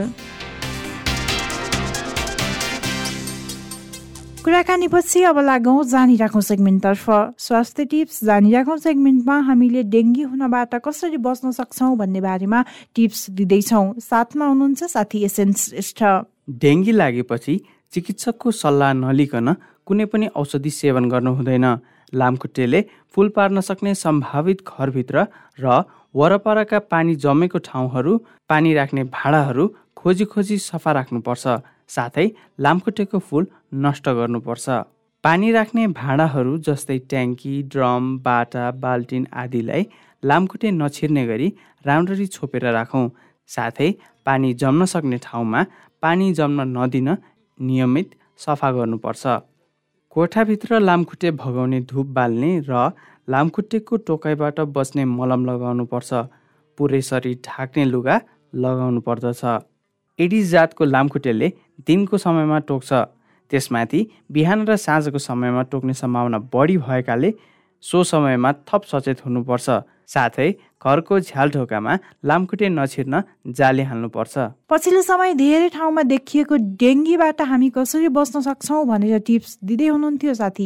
कुराकानीपछि 4.43 5.21
अब 5.23 5.38
लागौँ 5.39 5.84
जानिराखौँ 5.88 6.41
सेगमेन्टतर्फ। 6.41 7.06
स्वास्थ्य 7.39 7.86
टिप्स 7.86 8.23
जानिराखौँ 8.23 8.77
सेगमेन्टमा 8.77 9.36
हामीले 9.39 9.84
डेङ्गी 9.88 10.21
हुनबाट 10.21 10.75
कसरी 10.84 11.17
बस्न 11.17 11.51
सक्छौँ 11.51 11.95
भन्ने 11.97 12.21
बारेमा 12.21 12.60
टिप्स 12.95 13.29
दिँदैछौँ। 13.39 13.88
साथमा 14.03 14.45
हुनुहुन्छ 14.45 14.84
साथी 14.84 15.23
एसएन 15.23 15.53
श्रेष्ठ। 15.56 16.03
डेङ्गी 16.60 16.91
लागेपछि 16.91 17.56
चिकित्सकको 17.93 18.51
सल्लाह 18.51 18.93
नलिकन 18.93 19.47
कुनै 19.88 20.06
पनि 20.12 20.27
औषधि 20.36 20.69
सेवन 20.69 21.10
गर्नु 21.10 21.32
हुँदैन। 21.39 21.65
लामखुट्टेले 22.13 22.82
फुल 23.15 23.27
पार्न 23.36 23.62
सक्ने 23.62 23.93
सम्भावित 23.95 24.60
घरभित्र 24.67 25.15
र 25.60 25.84
वरपरका 26.15 26.80
पानी 26.91 27.15
जमेको 27.23 27.60
ठाउँहरू 27.67 28.12
पानी 28.49 28.73
राख्ने 28.73 29.04
भाँडाहरू 29.17 29.67
खोजी 29.97 30.26
खोजी 30.26 30.58
सफा 30.60 30.91
राख्नुपर्छ। 30.91 31.45
साथै 31.95 32.26
लामखुट्टेको 32.60 33.19
फुल 33.19 33.47
नष्ट 33.86 34.10
गर्नुपर्छ। 34.19 34.65
पानी 35.23 35.52
राख्ने 35.52 35.84
भाँडाहरू 35.99 36.58
जस्तै 36.67 36.97
ट्याङ्की 37.12 37.54
ड्रम 37.71 38.04
बाटा 38.26 38.65
बाल्टिन 38.84 39.28
आदिलाई 39.41 39.84
लामखुट्टे 40.23 40.71
नछिर्ने 40.71 41.23
गरी 41.28 41.47
राम्ररी 41.86 42.28
छोपेर 42.36 42.65
राखौँ। 42.71 43.08
साथै 43.49 43.89
पानी 44.26 44.54
जम्न 44.62 44.86
सक्ने 44.93 45.17
ठाउँमा 45.23 45.62
पानी 46.04 46.28
जम्न 46.34 46.67
नदिन 46.78 47.10
नियमित 47.58 48.10
सफा 48.45 48.71
गर्नुपर्छ। 48.71 49.23
कोठाभित्र 50.15 50.80
लामखुट्टे 50.80 51.30
भगाउने 51.41 51.80
धुप 51.89 52.08
बाल्ने 52.17 52.52
र 52.69 52.91
लामखुट्टेको 53.27 53.97
टोकाइबाट 54.07 54.59
बस्ने 54.75 55.05
मलम 55.07 55.45
लगाउनुपर्छ। 55.45 56.13
पुरै 56.77 57.01
शरीर 57.01 57.38
ढाक्ने 57.45 57.86
लुगा 57.86 58.15
लगाउनु 58.53 59.01
पर्दछ 59.01 59.41
एडिस 60.19 60.49
जातको 60.49 60.86
लामखुट्टेले 60.86 61.47
दिनको 61.88 62.17
समयमा 62.17 62.59
टोक्छ 62.69 62.91
त्यसमाथि 63.51 63.99
बिहान 64.31 64.65
र 64.67 64.75
साँझको 64.75 65.19
समयमा 65.19 65.62
टोक्ने 65.71 65.93
सम्भावना 65.93 66.38
बढी 66.53 66.77
भएकाले 66.77 67.33
सो 67.83 68.03
समयमा 68.03 68.51
थप 68.67 68.83
सचेत 68.91 69.25
हुनुपर्छ। 69.25 69.69
साथै 70.13 70.49
घरको 70.83 71.19
झ्याल 71.19 71.49
ढोकामा 71.49 71.93
लामखुट्टे 72.25 72.69
नछिर्न 72.69 73.21
जाली 73.57 73.83
हाल्नुपर्छ। 73.89 74.36
पछिल्लो 74.69 75.01
समय 75.01 75.33
धेरै 75.33 75.69
ठाउँमा 75.69 76.03
देखिएको 76.12 76.55
डेङ्गीबाट 76.81 77.41
हामी 77.41 77.69
कसरी 77.77 78.07
बस्न 78.17 78.41
सक्छौँ 78.41 78.86
भनेर 78.88 79.19
टिप्स 79.27 79.57
दिँदै 79.63 79.88
हुनुहुन्थ्यो 79.88 80.33
साथी 80.33 80.65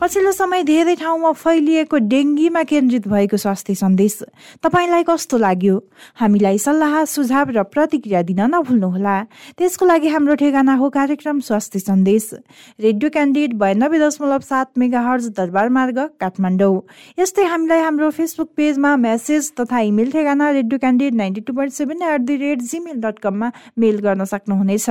पछिल्लो 0.00 0.30
समय 0.32 0.62
धेरै 0.62 0.94
ठाउँमा 1.00 1.30
फैलिएको 1.32 1.98
डेङ्गीमा 2.08 2.62
केन्द्रित 2.68 3.06
भएको 3.08 3.36
स्वास्थ्य 3.36 3.74
सन्देश 3.74 4.18
तपाईँलाई 4.62 5.02
कस्तो 5.08 5.38
लाग्यो? 5.38 5.76
हामीलाई 6.20 6.58
सल्लाह 6.60 7.04
सुझाव 7.08 7.50
र 7.56 7.62
प्रतिक्रिया 7.64 8.22
दिन 8.28 8.40
नभुल्नुहोला। 8.52 9.16
त्यसको 9.56 9.86
लागि 9.86 10.08
हाम्रो 10.12 10.34
ठेगाना 10.36 10.74
हो 10.76 10.90
कार्यक्रम 10.92 11.40
स्वास्थ्य 11.48 11.78
सन्देश। 11.80 12.28
रेडियो 12.80 13.10
क्यान्डिडेट 13.10 13.56
बयानब्बे 13.56 13.98
दशमलव 13.98 14.40
सात 14.44 14.76
मेगा 14.76 15.00
हर्ज 15.00 15.32
दरबार 15.32 15.68
मार्ग 15.72 15.98
काठमाडौँ। 16.20 16.76
यस्तै 17.18 17.44
हामीलाई 17.48 17.80
हाम्रो 17.80 18.10
फेसबुक 18.12 18.52
पेजमा 18.52 18.96
मेसेज 19.00 19.52
तथा 19.56 19.80
इमेल 19.88 20.10
ठेगाना 20.12 20.50
Radio 20.60 20.78
Candidate 20.78 21.14
ninety 21.16 21.40
two 21.40 21.52
point 21.56 21.72
seven 21.72 22.02
at 22.04 22.20
the 22.20 22.40
rate 22.44 22.68
Gmail 22.68 23.00
dot 23.00 23.18
कममा 23.24 23.50
मेल 23.80 23.98
गर्न 24.04 24.24
सक्नुहुनेछ। 24.28 24.90